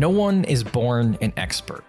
No 0.00 0.08
one 0.08 0.44
is 0.44 0.64
born 0.64 1.18
an 1.20 1.34
expert. 1.36 1.84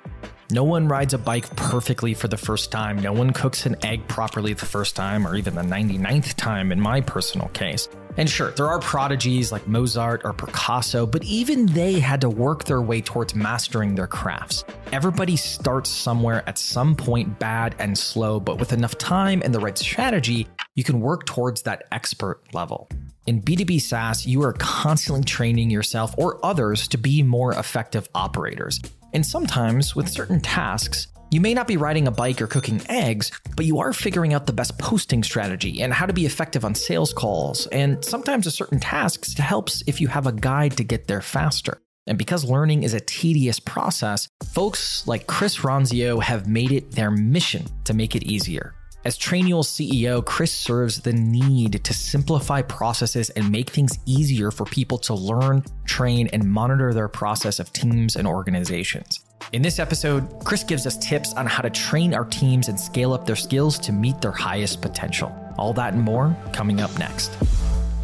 No 0.52 0.65
one 0.65 0.90
rides 0.90 1.13
a 1.13 1.17
bike 1.17 1.56
perfectly 1.56 2.13
for 2.13 2.27
the 2.27 2.35
first 2.35 2.69
time. 2.69 2.99
No 2.99 3.13
one 3.13 3.31
cooks 3.31 3.65
an 3.65 3.77
egg 3.85 4.05
properly 4.09 4.51
the 4.51 4.65
first 4.65 4.97
time, 4.97 5.25
or 5.25 5.37
even 5.37 5.55
the 5.55 5.61
99th 5.61 6.33
time 6.33 6.74
in 6.74 6.82
my 6.82 7.00
personal 7.00 7.47
case. 7.53 7.87
And 8.18 8.29
sure, 8.29 8.52
there 8.52 8.68
are 8.68 8.79
prodigies 8.79 9.52
like 9.52 9.68
Mozart 9.68 10.21
or 10.23 10.34
Picasso, 10.34 11.05
but 11.05 11.23
even 11.23 11.65
they 11.68 12.00
had 12.00 12.21
to 12.21 12.29
work 12.29 12.65
their 12.65 12.81
way 12.81 13.02
towards 13.02 13.36
mastering 13.36 13.95
their 13.95 14.07
crafts. 14.07 14.63
Everybody 14.91 15.36
starts 15.37 15.89
somewhere 15.89 16.43
at 16.47 16.57
some 16.57 16.95
point 16.95 17.39
bad 17.39 17.75
and 17.79 17.97
slow, 17.97 18.39
but 18.39 18.59
with 18.59 18.73
enough 18.73 18.97
time 18.97 19.41
and 19.43 19.54
the 19.54 19.59
right 19.59 19.77
strategy, 19.77 20.47
you 20.75 20.83
can 20.83 21.00
work 21.00 21.25
towards 21.25 21.61
that 21.63 21.83
expert 21.91 22.41
level. 22.54 22.89
In 23.27 23.41
B2B 23.41 23.79
SaaS, 23.79 24.25
you 24.25 24.41
are 24.43 24.54
constantly 24.54 25.23
training 25.23 25.69
yourself 25.69 26.14
or 26.18 26.43
others 26.43 26.87
to 26.89 26.97
be 26.97 27.21
more 27.21 27.54
effective 27.54 28.09
operators. 28.15 28.79
And 29.14 29.25
sometimes, 29.25 29.96
with 29.96 30.09
certain 30.09 30.39
tasks, 30.39 31.07
you 31.31 31.39
may 31.39 31.53
not 31.53 31.67
be 31.67 31.77
riding 31.77 32.08
a 32.08 32.12
bike 32.12 32.41
or 32.41 32.48
cooking 32.48 32.81
eggs, 32.90 33.31
but 33.55 33.66
you 33.66 33.80
are 33.80 33.94
figuring 33.94 34.34
out 34.34 34.45
the 34.45 34.53
best 34.53 34.77
posting 34.77 35.23
strategy 35.23 35.81
and 35.81 35.94
how 35.94 36.05
to 36.05 36.12
be 36.12 36.26
effective 36.26 36.66
on 36.66 36.76
sales 36.76 37.13
calls, 37.13 37.67
and 37.67 38.04
sometimes 38.04 38.45
a 38.45 38.52
certain 38.52 38.80
tasks 38.80 39.34
helps 39.38 39.81
if 39.88 40.02
you 40.02 40.09
have 40.09 40.27
a 40.27 40.34
guide 40.34 40.76
to 40.76 40.84
get 40.84 41.07
there 41.07 41.21
faster. 41.21 41.81
And 42.05 42.17
because 42.17 42.44
learning 42.44 42.84
is 42.84 42.94
a 42.94 42.99
tedious 42.99 43.59
process, 43.59 44.27
folks 44.54 45.07
like 45.07 45.27
Chris 45.27 45.59
Ronzio 45.59 46.21
have 46.21 46.48
made 46.48 46.73
it 46.73 46.91
their 46.91 47.12
mission 47.12 47.66
to 47.85 47.93
make 47.93 48.16
it 48.16 48.23
easier. 48.23 48.73
As 49.05 49.18
Trainual 49.18 49.63
CEO, 49.63 50.23
Chris 50.23 50.52
serves 50.52 50.99
the 50.99 51.13
need 51.13 51.84
to 51.84 51.93
simplify 51.93 52.62
processes 52.62 53.29
and 53.32 53.49
make 53.49 53.70
things 53.70 53.98
easier 54.05 54.52
for 54.52 54.66
people 54.66 54.98
to 54.99 55.13
learn, 55.13 55.63
train, 55.85 56.27
and 56.27 56.43
monitor 56.43 56.93
their 56.93 57.07
process 57.07 57.59
of 57.59 57.71
teams 57.71 58.16
and 58.16 58.27
organizations. 58.27 59.23
In 59.52 59.62
this 59.62 59.80
episode, 59.80 60.44
Chris 60.45 60.63
gives 60.63 60.88
us 60.88 60.98
tips 60.98 61.34
on 61.34 61.45
how 61.45 61.62
to 61.62 61.70
train 61.70 62.13
our 62.13 62.26
teams 62.26 62.70
and 62.70 62.79
scale 62.79 63.13
up 63.13 63.26
their 63.26 63.35
skills 63.35 63.77
to 63.79 63.91
meet 63.91 64.21
their 64.21 64.31
highest 64.31 64.81
potential. 64.81 65.35
All 65.57 65.73
that 65.73 65.93
and 65.93 66.02
more 66.02 66.35
coming 66.53 66.79
up 66.79 66.97
next. 66.97 67.31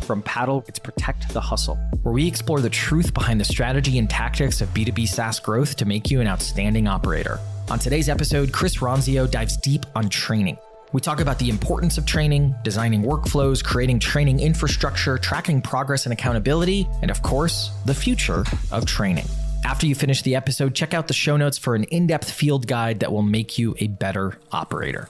From 0.02 0.22
Paddle, 0.22 0.66
it's 0.68 0.80
Protect 0.80 1.30
the 1.30 1.42
Hustle, 1.42 1.76
where 2.04 2.14
we 2.14 2.28
explore 2.28 2.60
the 2.60 2.70
truth 2.70 3.14
behind 3.14 3.40
the 3.40 3.46
strategy 3.46 3.98
and 3.98 4.10
tactics 4.10 4.62
of 4.62 4.70
B2B 4.74 5.08
SaaS 5.08 5.40
growth 5.40 5.76
to 5.78 5.86
make 5.86 6.12
you 6.12 6.20
an 6.20 6.28
outstanding 6.28 6.88
operator. 6.88 7.40
On 7.70 7.80
today's 7.80 8.10
episode, 8.10 8.52
Chris 8.52 8.78
Ronzio 8.78 9.30
dives 9.30 9.58
deep 9.58 9.86
on 9.96 10.10
training 10.10 10.58
we 10.94 11.02
talk 11.02 11.20
about 11.20 11.38
the 11.38 11.50
importance 11.50 11.98
of 11.98 12.06
training, 12.06 12.56
designing 12.64 13.04
workflows, 13.04 13.64
creating 13.64 14.00
training 14.00 14.40
infrastructure, 14.40 15.18
tracking 15.18 15.62
progress 15.62 16.06
and 16.06 16.14
accountability, 16.14 16.88
and 17.02 17.12
of 17.12 17.22
course, 17.22 17.72
the 17.86 17.94
future 17.94 18.46
of 18.72 18.86
training. 18.86 19.26
After 19.66 19.86
you 19.86 19.96
finish 19.96 20.22
the 20.22 20.36
episode, 20.36 20.74
check 20.74 20.94
out 20.94 21.08
the 21.08 21.14
show 21.14 21.38
notes 21.38 21.58
for 21.58 21.76
an 21.76 21.84
in 21.86 22.08
depth 22.08 22.32
field 22.32 22.68
guide 22.68 23.02
that 23.02 23.12
will 23.12 23.22
make 23.22 23.58
you 23.58 23.76
a 23.80 23.88
better 23.88 24.38
operator. 24.52 25.08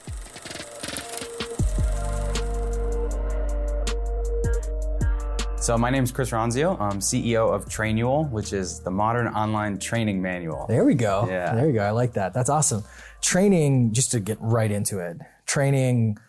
So 5.68 5.78
my 5.78 5.90
name 5.90 6.04
is 6.04 6.12
Chris 6.14 6.32
Ronzio. 6.32 6.80
I'm 6.80 7.00
CEO 7.00 7.54
of 7.54 7.66
Trainual, 7.66 8.32
which 8.32 8.54
is 8.54 8.80
the 8.80 8.92
modern 8.92 9.28
online 9.28 9.80
training 9.80 10.22
manual. 10.22 10.66
There 10.68 10.86
we 10.86 10.94
go. 10.96 11.26
Yeah. 11.28 11.56
There 11.56 11.68
we 11.68 11.74
go. 11.74 11.82
I 11.82 11.92
like 11.92 12.14
that. 12.14 12.34
That's 12.34 12.50
awesome. 12.50 12.86
Training, 13.22 13.92
just 13.92 14.12
to 14.12 14.22
get 14.22 14.38
right 14.40 14.72
into 14.72 15.00
it, 15.00 15.18
training 15.46 16.20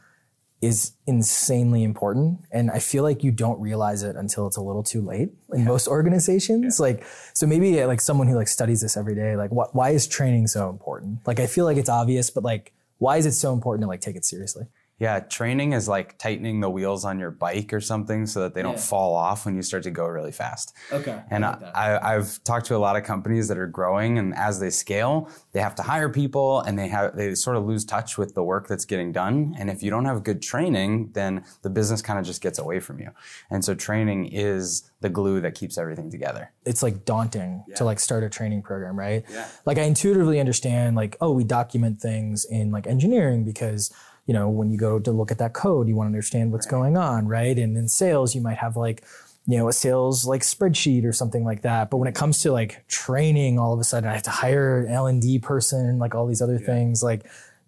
is 0.60 0.92
insanely 1.06 1.84
important. 1.84 2.40
And 2.50 2.70
I 2.70 2.80
feel 2.80 3.02
like 3.04 3.22
you 3.22 3.30
don't 3.30 3.60
realize 3.60 4.02
it 4.02 4.16
until 4.16 4.46
it's 4.46 4.56
a 4.56 4.60
little 4.60 4.82
too 4.82 5.00
late 5.00 5.30
in 5.52 5.60
yeah. 5.60 5.64
most 5.64 5.86
organizations. 5.86 6.78
Yeah. 6.78 6.86
Like, 6.86 7.04
so 7.32 7.46
maybe 7.46 7.84
like 7.84 8.00
someone 8.00 8.26
who 8.26 8.34
like 8.34 8.48
studies 8.48 8.80
this 8.80 8.96
every 8.96 9.14
day, 9.14 9.36
like 9.36 9.52
what, 9.52 9.74
why 9.74 9.90
is 9.90 10.06
training 10.08 10.48
so 10.48 10.68
important? 10.68 11.20
Like, 11.26 11.38
I 11.38 11.46
feel 11.46 11.64
like 11.64 11.76
it's 11.76 11.88
obvious, 11.88 12.30
but 12.30 12.42
like, 12.42 12.72
why 12.98 13.18
is 13.18 13.26
it 13.26 13.32
so 13.32 13.52
important 13.52 13.82
to 13.82 13.88
like 13.88 14.00
take 14.00 14.16
it 14.16 14.24
seriously? 14.24 14.64
Yeah, 14.98 15.20
training 15.20 15.74
is 15.74 15.86
like 15.86 16.18
tightening 16.18 16.58
the 16.60 16.68
wheels 16.68 17.04
on 17.04 17.20
your 17.20 17.30
bike 17.30 17.72
or 17.72 17.80
something 17.80 18.26
so 18.26 18.40
that 18.40 18.54
they 18.54 18.62
don't 18.62 18.74
yeah. 18.74 18.80
fall 18.80 19.14
off 19.14 19.46
when 19.46 19.54
you 19.54 19.62
start 19.62 19.84
to 19.84 19.92
go 19.92 20.06
really 20.06 20.32
fast. 20.32 20.74
Okay. 20.90 21.22
And 21.30 21.44
I, 21.44 21.50
like 21.50 21.74
I, 22.02 22.12
have 22.14 22.42
talked 22.42 22.66
to 22.66 22.76
a 22.76 22.78
lot 22.78 22.96
of 22.96 23.04
companies 23.04 23.46
that 23.46 23.58
are 23.58 23.68
growing, 23.68 24.18
and 24.18 24.34
as 24.34 24.58
they 24.58 24.70
scale, 24.70 25.30
they 25.52 25.60
have 25.60 25.76
to 25.76 25.82
hire 25.82 26.08
people, 26.08 26.60
and 26.60 26.76
they 26.76 26.88
have 26.88 27.16
they 27.16 27.36
sort 27.36 27.56
of 27.56 27.64
lose 27.64 27.84
touch 27.84 28.18
with 28.18 28.34
the 28.34 28.42
work 28.42 28.66
that's 28.66 28.84
getting 28.84 29.12
done. 29.12 29.54
And 29.56 29.70
if 29.70 29.84
you 29.84 29.90
don't 29.90 30.04
have 30.04 30.24
good 30.24 30.42
training, 30.42 31.10
then 31.12 31.44
the 31.62 31.70
business 31.70 32.02
kind 32.02 32.18
of 32.18 32.26
just 32.26 32.42
gets 32.42 32.58
away 32.58 32.80
from 32.80 32.98
you. 32.98 33.10
And 33.50 33.64
so 33.64 33.76
training 33.76 34.26
is 34.26 34.90
the 35.00 35.08
glue 35.08 35.40
that 35.40 35.54
keeps 35.54 35.78
everything 35.78 36.10
together. 36.10 36.50
It's 36.64 36.82
like 36.82 37.04
daunting 37.04 37.64
yeah. 37.68 37.76
to 37.76 37.84
like 37.84 38.00
start 38.00 38.24
a 38.24 38.28
training 38.28 38.62
program, 38.62 38.98
right? 38.98 39.24
Yeah. 39.30 39.48
Like 39.64 39.78
I 39.78 39.82
intuitively 39.82 40.40
understand 40.40 40.96
like, 40.96 41.16
oh, 41.20 41.30
we 41.30 41.44
document 41.44 42.00
things 42.00 42.44
in 42.44 42.72
like 42.72 42.88
engineering 42.88 43.44
because 43.44 43.92
you 44.28 44.34
know, 44.34 44.48
when 44.48 44.70
you 44.70 44.76
go 44.76 45.00
to 45.00 45.10
look 45.10 45.32
at 45.32 45.38
that 45.38 45.54
code, 45.54 45.88
you 45.88 45.96
want 45.96 46.06
to 46.06 46.10
understand 46.10 46.52
what's 46.52 46.66
right. 46.66 46.78
going 46.78 46.96
on, 46.96 47.26
right? 47.26 47.58
And 47.58 47.76
in 47.76 47.88
sales, 47.88 48.34
you 48.34 48.42
might 48.42 48.58
have 48.58 48.76
like, 48.76 49.02
you 49.46 49.56
know, 49.56 49.68
a 49.68 49.72
sales 49.72 50.26
like 50.26 50.42
spreadsheet 50.42 51.04
or 51.06 51.14
something 51.14 51.44
like 51.44 51.62
that. 51.62 51.88
But 51.90 51.96
when 51.96 52.08
it 52.08 52.14
comes 52.14 52.42
to 52.42 52.52
like 52.52 52.86
training, 52.86 53.58
all 53.58 53.72
of 53.72 53.80
a 53.80 53.84
sudden 53.84 54.08
I 54.08 54.12
have 54.12 54.22
to 54.24 54.30
hire 54.30 54.80
an 54.80 54.92
L 54.92 55.06
and 55.06 55.22
D 55.22 55.38
person, 55.38 55.98
like 55.98 56.14
all 56.14 56.26
these 56.26 56.42
other 56.42 56.58
yeah. 56.60 56.66
things, 56.66 57.02
like 57.02 57.24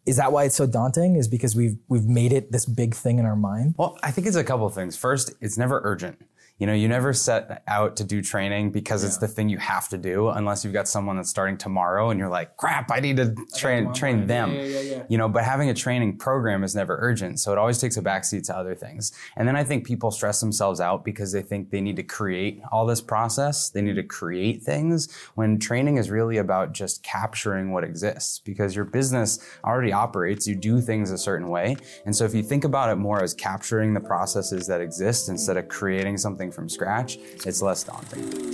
is 0.06 0.16
that 0.16 0.32
why 0.32 0.44
it's 0.44 0.56
so 0.56 0.66
daunting? 0.66 1.16
Is 1.16 1.28
because 1.28 1.54
we've 1.56 1.76
we've 1.88 2.06
made 2.06 2.32
it 2.32 2.52
this 2.52 2.66
big 2.66 2.94
thing 2.94 3.18
in 3.18 3.24
our 3.24 3.36
mind? 3.36 3.74
Well, 3.78 3.98
I 4.02 4.10
think 4.10 4.26
it's 4.26 4.36
a 4.36 4.44
couple 4.44 4.66
of 4.66 4.74
things. 4.74 4.96
First, 4.96 5.32
it's 5.40 5.58
never 5.58 5.80
urgent. 5.84 6.20
You 6.60 6.66
know, 6.66 6.74
you 6.74 6.88
never 6.88 7.14
set 7.14 7.62
out 7.66 7.96
to 7.96 8.04
do 8.04 8.20
training 8.20 8.70
because 8.70 9.02
yeah. 9.02 9.08
it's 9.08 9.16
the 9.16 9.26
thing 9.26 9.48
you 9.48 9.56
have 9.56 9.88
to 9.88 9.98
do 9.98 10.28
unless 10.28 10.62
you've 10.62 10.74
got 10.74 10.86
someone 10.86 11.16
that's 11.16 11.30
starting 11.30 11.56
tomorrow 11.56 12.10
and 12.10 12.20
you're 12.20 12.28
like, 12.28 12.58
crap, 12.58 12.92
I 12.92 13.00
need 13.00 13.16
to 13.16 13.34
train 13.56 13.94
train 13.94 14.26
them. 14.26 14.52
Yeah, 14.52 14.62
yeah, 14.62 15.02
you 15.08 15.16
know, 15.16 15.26
but 15.26 15.42
having 15.42 15.70
a 15.70 15.74
training 15.74 16.18
program 16.18 16.62
is 16.62 16.74
never 16.74 16.98
urgent. 17.00 17.40
So 17.40 17.50
it 17.50 17.56
always 17.56 17.78
takes 17.78 17.96
a 17.96 18.02
backseat 18.02 18.44
to 18.48 18.56
other 18.56 18.74
things. 18.74 19.10
And 19.36 19.48
then 19.48 19.56
I 19.56 19.64
think 19.64 19.86
people 19.86 20.10
stress 20.10 20.38
themselves 20.38 20.80
out 20.80 21.02
because 21.02 21.32
they 21.32 21.40
think 21.40 21.70
they 21.70 21.80
need 21.80 21.96
to 21.96 22.02
create 22.02 22.60
all 22.70 22.84
this 22.84 23.00
process. 23.00 23.70
They 23.70 23.80
need 23.80 23.96
to 23.96 24.02
create 24.02 24.62
things 24.62 25.10
when 25.36 25.58
training 25.58 25.96
is 25.96 26.10
really 26.10 26.36
about 26.36 26.72
just 26.72 27.02
capturing 27.02 27.72
what 27.72 27.84
exists 27.84 28.38
because 28.38 28.76
your 28.76 28.84
business 28.84 29.38
already 29.64 29.94
operates. 29.94 30.46
You 30.46 30.56
do 30.56 30.82
things 30.82 31.10
a 31.10 31.16
certain 31.16 31.48
way. 31.48 31.78
And 32.04 32.14
so 32.14 32.26
if 32.26 32.34
you 32.34 32.42
think 32.42 32.64
about 32.64 32.90
it 32.90 32.96
more 32.96 33.22
as 33.22 33.32
capturing 33.32 33.94
the 33.94 34.00
processes 34.00 34.66
that 34.66 34.82
exist 34.82 35.30
instead 35.30 35.56
of 35.56 35.68
creating 35.68 36.18
something 36.18 36.49
from 36.50 36.68
scratch, 36.68 37.16
it's 37.46 37.62
less 37.62 37.84
daunting. 37.84 38.50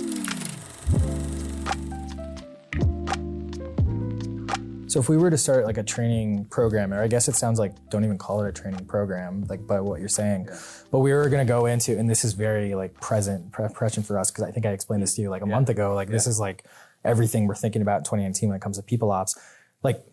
So 4.87 5.01
if 5.01 5.09
we 5.09 5.17
were 5.17 5.29
to 5.29 5.37
start 5.37 5.65
like 5.65 5.77
a 5.77 5.83
training 5.83 6.45
program, 6.45 6.93
or 6.93 7.03
I 7.03 7.07
guess 7.07 7.27
it 7.27 7.35
sounds 7.35 7.59
like 7.59 7.73
don't 7.89 8.05
even 8.05 8.17
call 8.17 8.41
it 8.43 8.47
a 8.47 8.51
training 8.51 8.85
program, 8.85 9.45
like 9.49 9.67
by 9.67 9.81
what 9.81 9.99
you're 9.99 10.07
saying, 10.07 10.47
yeah. 10.49 10.57
but 10.91 10.99
we 10.99 11.11
were 11.11 11.27
going 11.29 11.45
to 11.45 11.47
go 11.47 11.65
into, 11.65 11.97
and 11.97 12.09
this 12.09 12.23
is 12.23 12.33
very 12.33 12.73
like 12.73 12.99
present 13.01 13.51
present 13.51 14.05
for 14.05 14.17
us 14.17 14.31
because 14.31 14.45
I 14.45 14.51
think 14.51 14.65
I 14.65 14.71
explained 14.71 15.03
this 15.03 15.13
to 15.15 15.21
you 15.21 15.29
like 15.29 15.43
a 15.43 15.47
yeah. 15.47 15.53
month 15.53 15.69
ago. 15.69 15.93
Like 15.93 16.07
yeah. 16.07 16.13
this 16.13 16.25
is 16.25 16.39
like 16.39 16.63
everything 17.03 17.47
we're 17.47 17.55
thinking 17.55 17.81
about 17.81 17.97
in 17.97 18.03
2019 18.05 18.49
when 18.49 18.55
it 18.55 18.61
comes 18.61 18.77
to 18.77 18.83
people 18.83 19.11
ops. 19.11 19.37
Like 19.83 20.03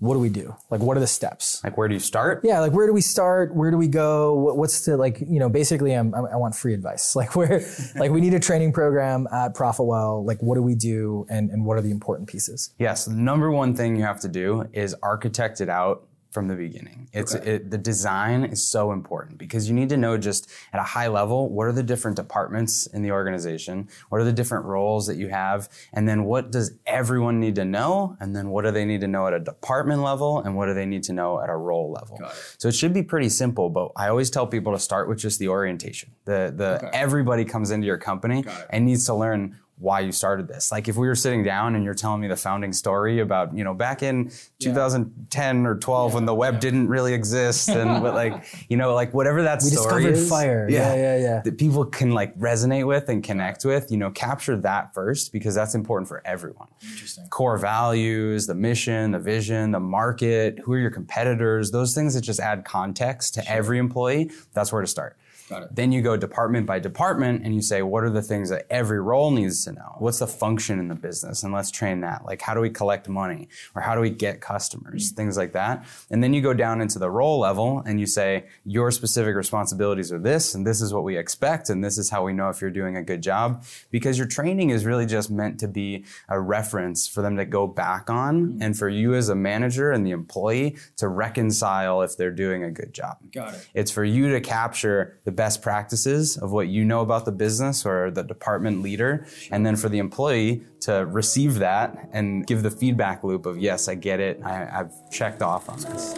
what 0.00 0.14
do 0.14 0.20
we 0.20 0.28
do? 0.28 0.54
Like, 0.70 0.80
what 0.80 0.96
are 0.96 1.00
the 1.00 1.08
steps? 1.08 1.62
Like, 1.64 1.76
where 1.76 1.88
do 1.88 1.94
you 1.94 2.00
start? 2.00 2.42
Yeah, 2.44 2.60
like 2.60 2.72
where 2.72 2.86
do 2.86 2.92
we 2.92 3.00
start? 3.00 3.54
Where 3.54 3.70
do 3.70 3.76
we 3.76 3.88
go? 3.88 4.34
What, 4.34 4.56
what's 4.56 4.84
the 4.84 4.96
like? 4.96 5.20
You 5.20 5.40
know, 5.40 5.48
basically, 5.48 5.92
I'm, 5.92 6.14
i 6.14 6.36
want 6.36 6.54
free 6.54 6.74
advice. 6.74 7.14
Like, 7.18 7.34
where, 7.34 7.66
like, 7.96 8.12
we 8.12 8.20
need 8.20 8.34
a 8.34 8.38
training 8.38 8.72
program 8.72 9.26
at 9.32 9.52
ProfitWell. 9.52 10.24
Like, 10.24 10.40
what 10.40 10.54
do 10.54 10.62
we 10.62 10.76
do, 10.76 11.26
and 11.28 11.50
and 11.50 11.64
what 11.64 11.76
are 11.76 11.80
the 11.80 11.90
important 11.90 12.28
pieces? 12.28 12.72
Yes, 12.78 13.06
the 13.06 13.14
number 13.14 13.50
one 13.50 13.74
thing 13.74 13.96
you 13.96 14.04
have 14.04 14.20
to 14.20 14.28
do 14.28 14.68
is 14.72 14.94
architect 15.02 15.60
it 15.60 15.68
out 15.68 16.07
from 16.30 16.48
the 16.48 16.54
beginning. 16.54 17.08
It's 17.12 17.34
okay. 17.34 17.54
it, 17.54 17.70
the 17.70 17.78
design 17.78 18.44
is 18.44 18.62
so 18.62 18.92
important 18.92 19.38
because 19.38 19.68
you 19.68 19.74
need 19.74 19.88
to 19.88 19.96
know 19.96 20.18
just 20.18 20.50
at 20.72 20.80
a 20.80 20.84
high 20.84 21.08
level 21.08 21.48
what 21.48 21.66
are 21.66 21.72
the 21.72 21.82
different 21.82 22.16
departments 22.16 22.86
in 22.86 23.02
the 23.02 23.12
organization, 23.12 23.88
what 24.10 24.20
are 24.20 24.24
the 24.24 24.32
different 24.32 24.66
roles 24.66 25.06
that 25.06 25.16
you 25.16 25.28
have, 25.28 25.68
and 25.94 26.08
then 26.08 26.24
what 26.24 26.50
does 26.50 26.72
everyone 26.86 27.40
need 27.40 27.54
to 27.54 27.64
know, 27.64 28.16
and 28.20 28.36
then 28.36 28.50
what 28.50 28.64
do 28.64 28.70
they 28.70 28.84
need 28.84 29.00
to 29.00 29.08
know 29.08 29.26
at 29.26 29.32
a 29.32 29.40
department 29.40 30.02
level, 30.02 30.40
and 30.40 30.54
what 30.54 30.66
do 30.66 30.74
they 30.74 30.86
need 30.86 31.02
to 31.04 31.12
know 31.12 31.40
at 31.40 31.48
a 31.48 31.56
role 31.56 31.90
level. 31.90 32.18
It. 32.20 32.54
So 32.58 32.68
it 32.68 32.74
should 32.74 32.92
be 32.92 33.02
pretty 33.02 33.30
simple, 33.30 33.70
but 33.70 33.92
I 33.96 34.08
always 34.08 34.30
tell 34.30 34.46
people 34.46 34.72
to 34.72 34.78
start 34.78 35.08
with 35.08 35.18
just 35.18 35.38
the 35.38 35.48
orientation. 35.48 36.10
The 36.24 36.52
the 36.54 36.76
okay. 36.78 36.90
everybody 36.92 37.44
comes 37.44 37.70
into 37.70 37.86
your 37.86 37.98
company 37.98 38.44
and 38.70 38.84
needs 38.84 39.06
to 39.06 39.14
learn 39.14 39.58
why 39.78 40.00
you 40.00 40.12
started 40.12 40.48
this. 40.48 40.72
Like 40.72 40.88
if 40.88 40.96
we 40.96 41.06
were 41.06 41.14
sitting 41.14 41.42
down 41.44 41.74
and 41.74 41.84
you're 41.84 41.94
telling 41.94 42.20
me 42.20 42.28
the 42.28 42.36
founding 42.36 42.72
story 42.72 43.20
about, 43.20 43.56
you 43.56 43.62
know, 43.62 43.74
back 43.74 44.02
in 44.02 44.30
2010 44.60 45.66
or 45.66 45.76
12 45.76 46.10
yeah. 46.10 46.14
when 46.14 46.24
the 46.26 46.34
web 46.34 46.54
yeah. 46.54 46.60
didn't 46.60 46.88
really 46.88 47.14
exist 47.14 47.68
and 47.68 48.02
but 48.02 48.14
like, 48.14 48.44
you 48.68 48.76
know, 48.76 48.94
like 48.94 49.14
whatever 49.14 49.42
that 49.42 49.60
we 49.62 49.70
story 49.70 50.02
discovered 50.04 50.18
is, 50.18 50.28
fire. 50.28 50.66
Yeah, 50.68 50.94
yeah, 50.94 51.18
yeah. 51.18 51.42
That 51.44 51.58
people 51.58 51.84
can 51.84 52.10
like 52.10 52.36
resonate 52.38 52.86
with 52.86 53.08
and 53.08 53.22
connect 53.22 53.64
with, 53.64 53.90
you 53.90 53.96
know, 53.96 54.10
capture 54.10 54.56
that 54.56 54.94
first 54.94 55.32
because 55.32 55.54
that's 55.54 55.74
important 55.74 56.08
for 56.08 56.22
everyone. 56.24 56.68
Interesting. 56.82 57.28
Core 57.28 57.56
values, 57.56 58.46
the 58.46 58.54
mission, 58.54 59.12
the 59.12 59.18
vision, 59.18 59.70
the 59.70 59.80
market, 59.80 60.58
who 60.60 60.72
are 60.72 60.78
your 60.78 60.90
competitors, 60.90 61.70
those 61.70 61.94
things 61.94 62.14
that 62.14 62.22
just 62.22 62.40
add 62.40 62.64
context 62.64 63.34
to 63.34 63.42
sure. 63.42 63.56
every 63.56 63.78
employee, 63.78 64.30
that's 64.52 64.72
where 64.72 64.82
to 64.82 64.88
start. 64.88 65.16
Got 65.48 65.62
it. 65.62 65.74
Then 65.74 65.92
you 65.92 66.02
go 66.02 66.16
department 66.16 66.66
by 66.66 66.78
department 66.78 67.44
and 67.44 67.54
you 67.54 67.62
say, 67.62 67.82
what 67.82 68.04
are 68.04 68.10
the 68.10 68.22
things 68.22 68.50
that 68.50 68.66
every 68.70 69.00
role 69.00 69.30
needs 69.30 69.64
to 69.64 69.72
know? 69.72 69.96
What's 69.98 70.18
the 70.18 70.26
function 70.26 70.78
in 70.78 70.88
the 70.88 70.94
business? 70.94 71.42
And 71.42 71.52
let's 71.52 71.70
train 71.70 72.00
that. 72.00 72.24
Like, 72.24 72.42
how 72.42 72.54
do 72.54 72.60
we 72.60 72.70
collect 72.70 73.08
money? 73.08 73.48
Or 73.74 73.82
how 73.82 73.94
do 73.94 74.00
we 74.00 74.10
get 74.10 74.40
customers? 74.40 75.08
Mm-hmm. 75.08 75.16
Things 75.16 75.36
like 75.36 75.52
that. 75.52 75.86
And 76.10 76.22
then 76.22 76.34
you 76.34 76.42
go 76.42 76.54
down 76.54 76.80
into 76.80 76.98
the 76.98 77.10
role 77.10 77.38
level 77.38 77.82
and 77.86 77.98
you 77.98 78.06
say, 78.06 78.46
your 78.64 78.90
specific 78.90 79.34
responsibilities 79.34 80.12
are 80.12 80.18
this, 80.18 80.54
and 80.54 80.66
this 80.66 80.80
is 80.80 80.92
what 80.92 81.04
we 81.04 81.16
expect, 81.16 81.70
and 81.70 81.82
this 81.82 81.98
is 81.98 82.10
how 82.10 82.24
we 82.24 82.32
know 82.32 82.48
if 82.50 82.60
you're 82.60 82.70
doing 82.70 82.96
a 82.96 83.02
good 83.02 83.22
job. 83.22 83.64
Because 83.90 84.18
your 84.18 84.26
training 84.26 84.70
is 84.70 84.84
really 84.84 85.06
just 85.06 85.30
meant 85.30 85.60
to 85.60 85.68
be 85.68 86.04
a 86.28 86.40
reference 86.40 87.06
for 87.06 87.22
them 87.22 87.36
to 87.36 87.44
go 87.44 87.66
back 87.66 88.10
on 88.10 88.42
mm-hmm. 88.42 88.62
and 88.62 88.78
for 88.78 88.88
you 88.88 89.14
as 89.14 89.28
a 89.28 89.34
manager 89.34 89.90
and 89.90 90.06
the 90.06 90.10
employee 90.10 90.76
to 90.96 91.08
reconcile 91.08 92.02
if 92.02 92.16
they're 92.16 92.30
doing 92.30 92.62
a 92.62 92.70
good 92.70 92.92
job. 92.92 93.18
Got 93.32 93.54
it. 93.54 93.68
It's 93.74 93.90
for 93.90 94.04
you 94.04 94.32
to 94.32 94.40
capture 94.40 95.18
the 95.24 95.32
best 95.38 95.62
practices 95.62 96.36
of 96.36 96.50
what 96.50 96.66
you 96.66 96.84
know 96.84 97.00
about 97.00 97.24
the 97.24 97.30
business 97.30 97.86
or 97.86 98.10
the 98.10 98.24
department 98.24 98.82
leader, 98.82 99.24
and 99.52 99.64
then 99.64 99.76
for 99.76 99.88
the 99.88 99.98
employee 99.98 100.64
to 100.80 101.06
receive 101.06 101.60
that 101.60 102.08
and 102.12 102.44
give 102.44 102.64
the 102.64 102.70
feedback 102.72 103.22
loop 103.22 103.46
of, 103.46 103.56
yes, 103.56 103.86
I 103.86 103.94
get 103.94 104.18
it, 104.18 104.40
I, 104.44 104.64
have 104.64 104.92
checked 105.12 105.40
off 105.40 105.68
on 105.68 105.80
this. 105.82 106.14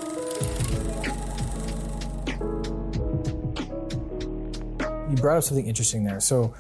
You 5.11 5.17
brought 5.17 5.37
up 5.37 5.45
something 5.45 5.67
interesting 5.67 6.03
there. 6.03 6.21
So 6.21 6.55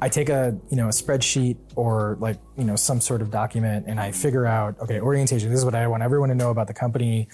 I 0.00 0.08
take 0.08 0.28
a 0.28 0.58
you 0.70 0.76
know 0.76 0.88
a 0.88 0.90
spreadsheet 0.90 1.56
or 1.76 2.16
like 2.18 2.38
you 2.58 2.64
know 2.64 2.74
some 2.74 3.00
sort 3.00 3.22
of 3.22 3.30
document 3.30 3.86
and 3.86 4.00
I 4.00 4.10
figure 4.10 4.46
out 4.46 4.80
okay 4.80 5.00
orientation. 5.00 5.48
This 5.48 5.60
is 5.60 5.64
what 5.64 5.76
I 5.76 5.86
want 5.86 6.02
everyone 6.02 6.28
to 6.30 6.34
know 6.34 6.50
about 6.50 6.66
the 6.66 6.74
company 6.74 7.28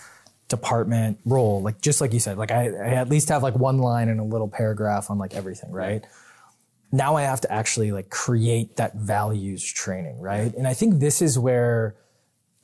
department 0.51 1.19
role. 1.25 1.63
Like 1.63 1.81
just 1.81 2.03
like 2.03 2.13
you 2.13 2.21
said 2.21 2.37
like 2.37 2.51
I, 2.51 2.67
I, 2.67 2.95
at 2.95 3.09
least 3.09 3.31
have 3.31 3.43
like 3.43 3.55
one 3.55 3.79
line 3.79 4.09
and 4.09 4.21
a 4.21 4.25
little 4.25 4.49
paragraph 4.49 5.11
on 5.11 5.17
like 5.17 5.35
everything 5.35 5.71
right? 5.73 6.05
Now 6.93 7.15
i 7.15 7.23
have 7.23 7.41
to 7.43 7.53
actually 7.53 7.93
like 7.93 8.11
create 8.11 8.77
that 8.77 8.97
values 8.97 9.65
training 9.65 10.21
right? 10.21 10.53
And 10.55 10.67
i 10.69 10.75
think 10.75 11.01
this 11.01 11.23
is 11.23 11.39
where 11.39 11.97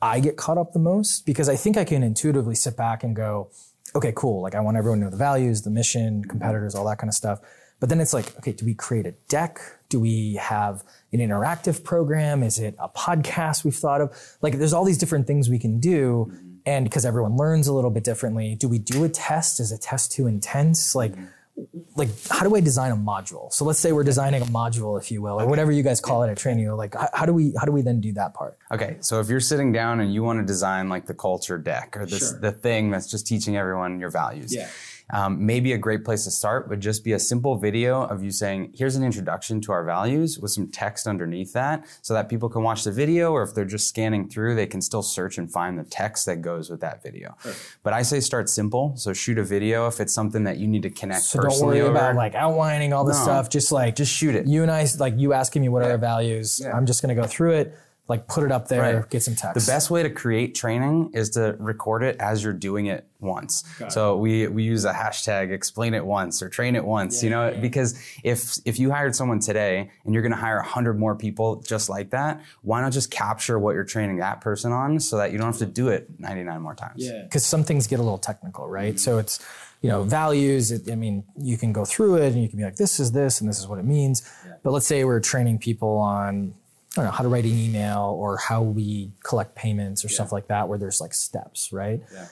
i 0.01 0.19
get 0.19 0.37
caught 0.37 0.59
up 0.59 0.73
the 0.73 0.79
most 0.79 1.25
because 1.25 1.49
i 1.49 1.55
think 1.55 1.75
i 1.75 1.83
can 1.83 2.03
intuitively 2.03 2.53
sit 2.53 2.77
back 2.77 3.03
and 3.03 3.15
go 3.15 3.49
okay 3.95 4.13
cool. 4.15 4.41
Like 4.43 4.53
i 4.53 4.59
want 4.59 4.77
everyone 4.77 4.99
to 4.99 5.05
know 5.05 5.11
the 5.11 5.17
values 5.17 5.61
the 5.63 5.71
mission 5.71 6.21
mm-hmm. 6.21 6.29
competitors 6.29 6.75
all 6.75 6.85
that 6.87 6.99
kind 6.99 7.09
of 7.09 7.15
stuff. 7.15 7.39
But 7.79 7.89
then 7.89 8.01
it's 8.01 8.13
like 8.13 8.37
okay 8.37 8.51
do 8.51 8.65
we 8.65 8.73
create 8.73 9.05
a 9.05 9.13
deck? 9.29 9.61
Do 9.87 10.01
we 10.01 10.35
have 10.35 10.83
an 11.13 11.19
interactive 11.19 11.85
program? 11.85 12.43
Is 12.43 12.59
it 12.59 12.75
a 12.79 12.89
podcast 12.89 13.63
we've 13.63 13.73
thought 13.73 14.01
of? 14.01 14.11
Like 14.41 14.57
there's 14.57 14.73
all 14.73 14.83
these 14.83 14.97
different 14.97 15.25
things 15.25 15.49
we 15.49 15.57
can 15.57 15.79
do 15.79 16.27
mm-hmm. 16.29 16.56
And 16.67 16.83
because 16.83 17.05
everyone 17.05 17.37
learns 17.37 17.67
a 17.67 17.73
little 17.73 17.89
bit 17.89 18.03
differently 18.03 18.53
do 18.53 18.67
we 18.67 18.77
do 18.77 19.03
a 19.03 19.09
test? 19.09 19.59
Is 19.59 19.71
a 19.71 19.77
test 19.77 20.11
too 20.11 20.27
intense? 20.27 20.93
Like 20.93 21.13
mm-hmm. 21.13 21.79
like 21.95 22.09
how 22.29 22.47
do 22.47 22.55
i 22.55 22.59
design 22.59 22.91
a 22.91 22.97
module? 22.97 23.51
So 23.51 23.65
let's 23.65 23.79
say 23.79 23.93
we're 23.93 24.03
designing 24.03 24.41
a 24.41 24.45
module 24.45 24.99
if 24.99 25.09
you 25.09 25.21
will 25.21 25.39
or 25.39 25.43
okay. 25.43 25.49
whatever 25.49 25.71
you 25.71 25.81
guys 25.81 26.01
call 26.01 26.23
it 26.23 26.29
at 26.29 26.37
training 26.37 26.69
like 26.73 26.93
how, 26.93 27.09
how, 27.13 27.25
do 27.25 27.33
we 27.33 27.53
how 27.57 27.65
do 27.65 27.71
we 27.71 27.81
then 27.81 28.01
do 28.01 28.11
that 28.13 28.33
part? 28.33 28.57
Okay 28.71 28.97
so 28.99 29.19
if 29.21 29.29
you're 29.29 29.39
sitting 29.39 29.71
down 29.71 30.01
and 30.01 30.13
you 30.13 30.21
want 30.21 30.39
to 30.39 30.45
design 30.45 30.89
like 30.89 31.05
the 31.07 31.13
culture 31.13 31.57
deck 31.57 31.95
or 31.97 32.05
this 32.05 32.31
sure. 32.31 32.39
the 32.39 32.51
thing 32.51 32.91
that's 32.91 33.09
just 33.09 33.25
teaching 33.25 33.55
everyone 33.55 33.99
your 33.99 34.11
values 34.11 34.53
yeah 34.53 34.69
um, 35.11 35.45
maybe 35.45 35.73
a 35.73 35.77
great 35.77 36.03
place 36.03 36.25
to 36.25 36.31
start 36.31 36.69
would 36.69 36.81
just 36.81 37.03
be 37.03 37.13
a 37.13 37.19
simple 37.19 37.57
video 37.57 38.01
of 38.03 38.23
you 38.23 38.31
saying, 38.31 38.73
here's 38.75 38.95
an 38.95 39.03
introduction 39.03 39.61
to 39.61 39.71
our 39.71 39.83
values 39.83 40.37
with 40.39 40.51
some 40.51 40.67
text 40.67 41.07
underneath 41.07 41.53
that 41.53 41.85
so 42.01 42.13
that 42.13 42.27
people 42.27 42.49
can 42.49 42.63
watch 42.63 42.83
the 42.83 42.91
video 42.91 43.31
or 43.31 43.43
if 43.43 43.53
they're 43.53 43.65
just 43.65 43.87
scanning 43.87 44.27
through, 44.27 44.55
they 44.55 44.65
can 44.65 44.81
still 44.81 45.01
search 45.01 45.37
and 45.37 45.51
find 45.51 45.79
the 45.79 45.83
text 45.83 46.25
that 46.25 46.41
goes 46.41 46.69
with 46.69 46.81
that 46.81 47.01
video. 47.03 47.35
Perfect. 47.41 47.79
But 47.83 47.93
I 47.93 48.01
say 48.01 48.19
start 48.19 48.49
simple. 48.49 48.95
So 48.97 49.13
shoot 49.13 49.37
a 49.37 49.43
video 49.43 49.87
if 49.87 49.99
it's 49.99 50.13
something 50.13 50.43
that 50.43 50.57
you 50.57 50.67
need 50.67 50.83
to 50.83 50.89
connect 50.89 51.21
so 51.21 51.39
personally. 51.39 51.77
don't 51.79 51.85
worry 51.85 51.97
over. 51.97 51.97
about 51.97 52.15
like 52.15 52.35
outlining 52.35 52.91
all 52.91 53.05
this 53.05 53.17
no. 53.17 53.23
stuff. 53.23 53.49
Just 53.49 53.71
like, 53.71 53.95
just 53.95 54.11
shoot 54.11 54.35
it. 54.35 54.45
You 54.45 54.61
and 54.61 54.71
I, 54.71 54.85
like 54.99 55.17
you 55.17 55.33
asking 55.33 55.61
me 55.61 55.69
what 55.69 55.83
yeah. 55.83 55.89
are 55.89 55.91
our 55.91 55.97
values. 55.97 56.59
Yeah. 56.61 56.75
I'm 56.75 56.85
just 56.85 57.01
going 57.01 57.15
to 57.15 57.21
go 57.21 57.27
through 57.27 57.53
it 57.53 57.77
like 58.07 58.27
put 58.27 58.43
it 58.43 58.51
up 58.51 58.69
there, 58.69 58.81
right. 58.81 59.09
get 59.09 59.21
some 59.21 59.35
text. 59.35 59.65
The 59.65 59.69
best 59.71 59.89
way 59.89 60.01
to 60.01 60.09
create 60.09 60.55
training 60.55 61.11
is 61.13 61.31
to 61.31 61.57
record 61.59 62.03
it 62.03 62.15
as 62.19 62.41
you're 62.41 62.53
doing 62.53 62.85
it 62.85 63.05
once. 63.19 63.63
Got 63.79 63.91
so 63.91 64.13
it. 64.13 64.19
we 64.19 64.47
we 64.47 64.63
use 64.63 64.85
a 64.85 64.93
hashtag 64.93 65.51
explain 65.51 65.93
it 65.93 66.05
once 66.05 66.41
or 66.41 66.47
train 66.47 66.75
it 66.75 66.85
once, 66.85 67.21
yeah, 67.21 67.25
you 67.25 67.35
know, 67.35 67.49
yeah. 67.49 67.59
because 67.59 67.99
if 68.23 68.57
if 68.63 68.79
you 68.79 68.91
hired 68.91 69.15
someone 69.15 69.39
today 69.39 69.91
and 70.05 70.13
you're 70.13 70.23
going 70.23 70.31
to 70.31 70.37
hire 70.37 70.57
100 70.57 70.97
more 70.97 71.15
people 71.15 71.61
just 71.61 71.89
like 71.89 72.11
that, 72.11 72.41
why 72.61 72.79
not 72.79 72.93
just 72.93 73.11
capture 73.11 73.59
what 73.59 73.73
you're 73.75 73.83
training 73.83 74.17
that 74.17 74.39
person 74.39 74.71
on 74.71 74.99
so 74.99 75.17
that 75.17 75.33
you 75.33 75.37
don't 75.37 75.47
have 75.47 75.57
to 75.57 75.65
do 75.65 75.89
it 75.89 76.09
99 76.19 76.61
more 76.61 76.75
times. 76.75 77.05
Yeah. 77.05 77.27
Cuz 77.29 77.45
some 77.45 77.63
things 77.63 77.87
get 77.87 77.99
a 77.99 78.03
little 78.03 78.17
technical, 78.17 78.69
right? 78.69 78.95
Mm-hmm. 78.95 78.99
So 78.99 79.17
it's 79.17 79.39
you 79.81 79.89
know, 79.89 80.01
values, 80.01 80.71
it, 80.71 80.89
I 80.91 80.95
mean, 80.95 81.23
you 81.37 81.55
can 81.55 81.71
go 81.71 81.85
through 81.85 82.15
it 82.15 82.33
and 82.33 82.41
you 82.41 82.49
can 82.49 82.57
be 82.57 82.63
like 82.63 82.77
this 82.77 82.99
is 82.99 83.11
this 83.11 83.41
and 83.41 83.49
this 83.49 83.59
is 83.59 83.67
what 83.67 83.79
it 83.79 83.85
means. 83.85 84.27
Yeah. 84.45 84.53
But 84.63 84.71
let's 84.71 84.87
say 84.87 85.03
we're 85.03 85.19
training 85.19 85.59
people 85.59 85.97
on 85.97 86.55
I 86.97 87.01
don't 87.01 87.11
know 87.11 87.17
how 87.17 87.23
to 87.23 87.29
write 87.29 87.45
an 87.45 87.57
email 87.57 88.15
or 88.17 88.37
how 88.37 88.61
we 88.61 89.11
collect 89.23 89.55
payments 89.55 90.03
or 90.03 90.07
yeah. 90.07 90.15
stuff 90.15 90.31
like 90.31 90.47
that, 90.47 90.67
where 90.67 90.77
there's 90.77 90.99
like 90.99 91.13
steps, 91.13 91.71
right? 91.71 92.01
Yeah. 92.13 92.27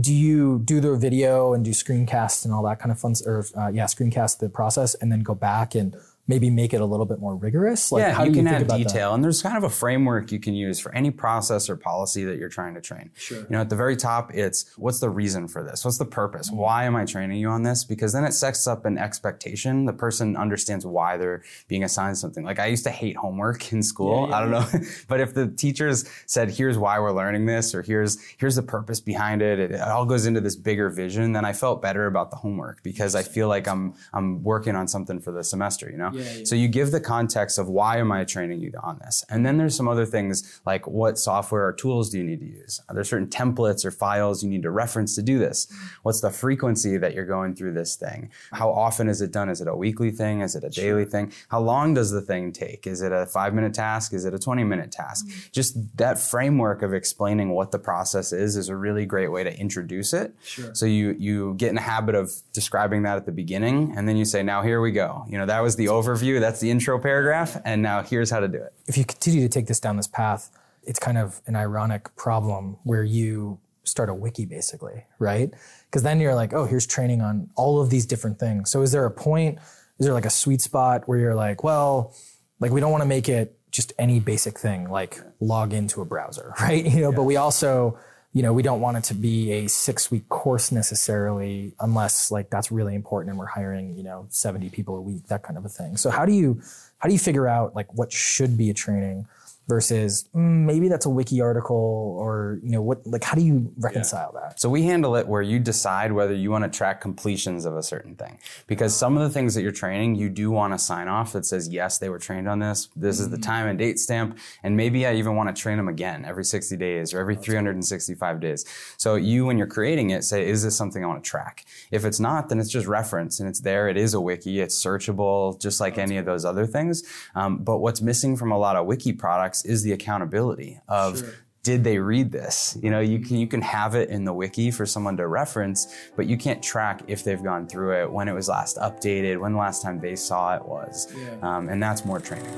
Do 0.00 0.14
you 0.14 0.60
do 0.64 0.80
the 0.80 0.96
video 0.96 1.52
and 1.52 1.64
do 1.64 1.72
screencasts 1.72 2.44
and 2.44 2.54
all 2.54 2.62
that 2.64 2.78
kind 2.78 2.92
of 2.92 3.00
fun, 3.00 3.14
or 3.26 3.44
uh, 3.56 3.70
yeah, 3.74 3.86
screencast 3.86 4.38
the 4.38 4.48
process 4.48 4.94
and 4.94 5.10
then 5.10 5.20
go 5.20 5.34
back 5.34 5.74
and 5.74 5.96
maybe 6.30 6.48
make 6.48 6.72
it 6.72 6.80
a 6.80 6.84
little 6.86 7.04
bit 7.04 7.18
more 7.18 7.36
rigorous? 7.36 7.92
Like, 7.92 8.02
yeah, 8.02 8.22
you, 8.22 8.30
you 8.30 8.36
can 8.36 8.46
add 8.46 8.68
detail, 8.68 9.10
that? 9.10 9.14
and 9.16 9.24
there's 9.24 9.42
kind 9.42 9.58
of 9.58 9.64
a 9.64 9.68
framework 9.68 10.32
you 10.32 10.38
can 10.38 10.54
use 10.54 10.78
for 10.78 10.94
any 10.94 11.10
process 11.10 11.68
or 11.68 11.76
policy 11.76 12.24
that 12.24 12.38
you're 12.38 12.48
trying 12.48 12.74
to 12.74 12.80
train. 12.80 13.10
Sure. 13.16 13.40
You 13.40 13.46
know, 13.50 13.60
at 13.60 13.68
the 13.68 13.76
very 13.76 13.96
top, 13.96 14.32
it's 14.32 14.72
what's 14.78 15.00
the 15.00 15.10
reason 15.10 15.48
for 15.48 15.62
this? 15.62 15.84
What's 15.84 15.98
the 15.98 16.04
purpose? 16.06 16.48
Mm-hmm. 16.48 16.56
Why 16.56 16.84
am 16.84 16.96
I 16.96 17.04
training 17.04 17.38
you 17.38 17.48
on 17.48 17.64
this? 17.64 17.84
Because 17.84 18.12
then 18.12 18.24
it 18.24 18.32
sets 18.32 18.66
up 18.66 18.86
an 18.86 18.96
expectation. 18.96 19.84
The 19.84 19.92
person 19.92 20.36
understands 20.36 20.86
why 20.86 21.16
they're 21.16 21.42
being 21.68 21.84
assigned 21.84 22.16
something. 22.16 22.44
Like 22.44 22.58
I 22.58 22.66
used 22.66 22.84
to 22.84 22.90
hate 22.90 23.16
homework 23.16 23.72
in 23.72 23.82
school. 23.82 24.22
Yeah, 24.22 24.28
yeah, 24.28 24.36
I 24.36 24.40
don't 24.40 24.50
know, 24.50 24.80
but 25.08 25.20
if 25.20 25.34
the 25.34 25.48
teachers 25.48 26.08
said, 26.26 26.50
"Here's 26.50 26.78
why 26.78 26.98
we're 27.00 27.12
learning 27.12 27.46
this," 27.46 27.74
or 27.74 27.82
"Here's 27.82 28.18
here's 28.38 28.54
the 28.54 28.62
purpose 28.62 29.00
behind 29.00 29.42
it," 29.42 29.58
it, 29.58 29.72
it 29.72 29.80
all 29.80 30.06
goes 30.06 30.26
into 30.26 30.40
this 30.40 30.56
bigger 30.56 30.88
vision. 30.88 31.32
Then 31.32 31.44
I 31.44 31.52
felt 31.52 31.82
better 31.82 32.06
about 32.06 32.30
the 32.30 32.36
homework 32.36 32.82
because 32.82 33.14
I 33.14 33.22
feel 33.22 33.48
like 33.48 33.66
I'm 33.66 33.94
I'm 34.12 34.42
working 34.42 34.76
on 34.76 34.86
something 34.86 35.20
for 35.20 35.32
the 35.32 35.42
semester. 35.42 35.90
You 35.90 35.98
know, 35.98 36.10
so 36.44 36.54
you 36.54 36.68
give 36.68 36.90
the 36.90 37.00
context 37.00 37.58
of 37.58 37.68
why 37.68 37.98
am 37.98 38.12
I 38.12 38.24
training 38.24 38.60
you 38.60 38.72
on 38.82 38.98
this? 38.98 39.24
And 39.28 39.44
then 39.44 39.58
there's 39.58 39.76
some 39.76 39.88
other 39.88 40.06
things 40.06 40.60
like 40.66 40.86
what 40.86 41.18
software 41.18 41.66
or 41.66 41.72
tools 41.72 42.10
do 42.10 42.18
you 42.18 42.24
need 42.24 42.40
to 42.40 42.46
use? 42.46 42.80
Are 42.88 42.94
there 42.94 43.04
certain 43.04 43.28
templates 43.28 43.84
or 43.84 43.90
files 43.90 44.42
you 44.42 44.50
need 44.50 44.62
to 44.62 44.70
reference 44.70 45.14
to 45.16 45.22
do 45.22 45.38
this? 45.38 45.66
What's 46.02 46.20
the 46.20 46.30
frequency 46.30 46.96
that 46.96 47.14
you're 47.14 47.26
going 47.26 47.54
through 47.54 47.74
this 47.74 47.96
thing? 47.96 48.30
How 48.52 48.70
often 48.70 49.08
is 49.08 49.20
it 49.20 49.32
done? 49.32 49.48
Is 49.48 49.60
it 49.60 49.68
a 49.68 49.76
weekly 49.76 50.10
thing? 50.10 50.40
Is 50.40 50.54
it 50.54 50.64
a 50.64 50.70
daily 50.70 51.04
thing? 51.04 51.32
How 51.48 51.60
long 51.60 51.94
does 51.94 52.10
the 52.10 52.20
thing 52.20 52.52
take? 52.52 52.86
Is 52.86 53.02
it 53.02 53.12
a 53.12 53.26
five 53.26 53.54
minute 53.54 53.74
task? 53.74 54.12
Is 54.12 54.24
it 54.24 54.34
a 54.34 54.38
20 54.38 54.64
minute 54.64 54.92
task? 54.92 55.26
Mm-hmm. 55.26 55.40
Just 55.52 55.96
that 55.96 56.18
framework 56.18 56.82
of 56.82 56.94
explaining 56.94 57.50
what 57.50 57.70
the 57.70 57.78
process 57.78 58.32
is 58.32 58.56
is 58.56 58.68
a 58.68 58.76
really 58.76 59.06
great 59.06 59.28
way 59.28 59.44
to 59.44 59.58
introduce 59.58 60.12
it. 60.12 60.34
Sure. 60.42 60.74
So 60.74 60.86
you, 60.86 61.16
you 61.18 61.54
get 61.54 61.68
in 61.68 61.74
the 61.74 61.80
habit 61.80 62.14
of 62.14 62.32
describing 62.52 63.02
that 63.02 63.16
at 63.16 63.26
the 63.26 63.32
beginning 63.32 63.94
and 63.96 64.08
then 64.08 64.16
you 64.16 64.24
say, 64.24 64.42
now 64.42 64.62
here 64.62 64.80
we 64.80 64.92
go. 64.92 65.24
You 65.28 65.38
know, 65.38 65.46
that 65.46 65.60
was 65.60 65.76
the 65.76 65.88
overview. 66.10 66.40
That's 66.40 66.60
the 66.60 66.70
intro 66.70 66.98
paragraph, 66.98 67.60
and 67.64 67.82
now 67.82 68.02
here's 68.02 68.30
how 68.30 68.40
to 68.40 68.48
do 68.48 68.58
it. 68.58 68.72
If 68.86 68.96
you 68.96 69.04
continue 69.04 69.42
to 69.42 69.48
take 69.48 69.66
this 69.66 69.80
down 69.80 69.96
this 69.96 70.06
path, 70.06 70.50
it's 70.82 70.98
kind 70.98 71.18
of 71.18 71.40
an 71.46 71.56
ironic 71.56 72.14
problem 72.16 72.76
where 72.84 73.04
you 73.04 73.58
start 73.84 74.08
a 74.08 74.14
wiki 74.14 74.44
basically, 74.44 75.04
right? 75.18 75.52
Because 75.86 76.02
then 76.02 76.20
you're 76.20 76.34
like, 76.34 76.52
oh, 76.52 76.64
here's 76.64 76.86
training 76.86 77.20
on 77.20 77.50
all 77.56 77.80
of 77.80 77.90
these 77.90 78.06
different 78.06 78.38
things. 78.38 78.70
So 78.70 78.82
is 78.82 78.92
there 78.92 79.04
a 79.04 79.10
point, 79.10 79.58
is 79.98 80.06
there 80.06 80.14
like 80.14 80.24
a 80.24 80.30
sweet 80.30 80.60
spot 80.60 81.06
where 81.06 81.18
you're 81.18 81.34
like, 81.34 81.64
well, 81.64 82.14
like 82.60 82.70
we 82.70 82.80
don't 82.80 82.92
want 82.92 83.02
to 83.02 83.08
make 83.08 83.28
it 83.28 83.58
just 83.70 83.92
any 83.98 84.20
basic 84.20 84.58
thing 84.58 84.90
like 84.90 85.20
log 85.40 85.72
into 85.72 86.00
a 86.00 86.04
browser, 86.04 86.54
right? 86.60 86.84
You 86.84 87.00
know, 87.00 87.10
yeah. 87.10 87.16
but 87.16 87.24
we 87.24 87.36
also 87.36 87.98
you 88.32 88.42
know, 88.42 88.52
we 88.52 88.62
don't 88.62 88.80
want 88.80 88.96
it 88.96 89.04
to 89.04 89.14
be 89.14 89.50
a 89.52 89.68
six 89.68 90.10
week 90.10 90.28
course 90.28 90.70
necessarily 90.70 91.72
unless 91.80 92.30
like 92.30 92.48
that's 92.48 92.70
really 92.70 92.94
important 92.94 93.30
and 93.30 93.38
we're 93.38 93.46
hiring, 93.46 93.96
you 93.96 94.04
know, 94.04 94.26
70 94.28 94.68
people 94.70 94.96
a 94.96 95.00
week, 95.00 95.26
that 95.26 95.42
kind 95.42 95.58
of 95.58 95.64
a 95.64 95.68
thing. 95.68 95.96
So 95.96 96.10
how 96.10 96.24
do 96.24 96.32
you, 96.32 96.60
how 96.98 97.08
do 97.08 97.12
you 97.12 97.18
figure 97.18 97.48
out 97.48 97.74
like 97.74 97.92
what 97.94 98.12
should 98.12 98.56
be 98.56 98.70
a 98.70 98.74
training 98.74 99.26
versus 99.68 100.28
mm, 100.34 100.64
maybe 100.64 100.88
that's 100.88 101.06
a 101.06 101.10
wiki 101.10 101.40
article 101.40 102.16
or 102.18 102.58
you 102.62 102.72
know 102.72 102.82
what 102.82 103.06
like 103.06 103.22
how 103.22 103.34
do 103.34 103.42
you 103.42 103.72
reconcile 103.78 104.32
yeah. 104.34 104.40
that? 104.48 104.60
So 104.60 104.68
we 104.68 104.82
handle 104.82 105.14
it 105.16 105.28
where 105.28 105.42
you 105.42 105.58
decide 105.58 106.12
whether 106.12 106.34
you 106.34 106.50
want 106.50 106.64
to 106.64 106.76
track 106.76 107.00
completions 107.00 107.64
of 107.64 107.76
a 107.76 107.82
certain 107.82 108.16
thing. 108.16 108.38
Because 108.66 108.96
some 108.96 109.16
of 109.16 109.22
the 109.22 109.30
things 109.30 109.54
that 109.54 109.62
you're 109.62 109.70
training 109.72 110.16
you 110.16 110.28
do 110.28 110.50
want 110.50 110.72
to 110.72 110.78
sign 110.78 111.08
off 111.08 111.32
that 111.32 111.46
says 111.46 111.68
yes 111.68 111.98
they 111.98 112.08
were 112.08 112.18
trained 112.18 112.48
on 112.48 112.58
this. 112.58 112.88
This 112.96 113.16
mm-hmm. 113.16 113.22
is 113.24 113.30
the 113.30 113.36
mm-hmm. 113.36 113.42
time 113.42 113.66
and 113.68 113.78
date 113.78 113.98
stamp. 113.98 114.38
And 114.62 114.76
maybe 114.76 115.06
i 115.06 115.14
even 115.14 115.36
want 115.36 115.54
to 115.54 115.62
train 115.62 115.76
them 115.76 115.88
again 115.88 116.24
every 116.24 116.44
60 116.44 116.76
days 116.76 117.14
or 117.14 117.20
every 117.20 117.36
365 117.36 118.40
days. 118.40 118.64
So 118.96 119.14
you 119.14 119.46
when 119.46 119.56
you're 119.56 119.66
creating 119.66 120.10
it 120.10 120.24
say 120.24 120.48
is 120.48 120.64
this 120.64 120.76
something 120.76 121.04
i 121.04 121.06
want 121.06 121.22
to 121.22 121.30
track? 121.30 121.64
If 121.90 122.04
it's 122.04 122.18
not 122.18 122.48
then 122.48 122.58
it's 122.58 122.70
just 122.70 122.86
reference 122.86 123.38
and 123.40 123.48
it's 123.48 123.60
there. 123.60 123.88
It 123.88 123.96
is 123.96 124.14
a 124.14 124.20
wiki. 124.20 124.60
It's 124.60 124.84
searchable 124.84 125.60
just 125.60 125.80
like 125.80 125.96
any 125.96 126.16
of 126.16 126.26
those 126.26 126.44
other 126.44 126.66
things. 126.66 127.04
Um, 127.34 127.58
but 127.58 127.78
what's 127.78 128.02
missing 128.02 128.36
from 128.36 128.50
a 128.50 128.58
lot 128.58 128.76
of 128.76 128.86
wiki 128.86 129.12
products 129.12 129.59
is 129.64 129.82
the 129.82 129.92
accountability 129.92 130.80
of 130.88 131.18
sure. 131.18 131.34
did 131.62 131.84
they 131.84 131.98
read 131.98 132.32
this? 132.32 132.76
You 132.82 132.90
know, 132.90 133.00
you 133.00 133.20
can 133.20 133.36
you 133.36 133.46
can 133.46 133.62
have 133.62 133.94
it 133.94 134.08
in 134.10 134.24
the 134.24 134.32
wiki 134.32 134.70
for 134.70 134.86
someone 134.86 135.16
to 135.16 135.26
reference, 135.26 135.94
but 136.16 136.26
you 136.26 136.36
can't 136.36 136.62
track 136.62 137.02
if 137.06 137.24
they've 137.24 137.42
gone 137.42 137.66
through 137.66 138.02
it, 138.02 138.10
when 138.10 138.28
it 138.28 138.34
was 138.34 138.48
last 138.48 138.76
updated, 138.76 139.38
when 139.38 139.52
the 139.52 139.58
last 139.58 139.82
time 139.82 140.00
they 140.00 140.16
saw 140.16 140.56
it 140.56 140.64
was, 140.64 141.12
yeah. 141.16 141.36
um, 141.42 141.68
and 141.68 141.82
that's 141.82 142.04
more 142.04 142.20
training. 142.20 142.48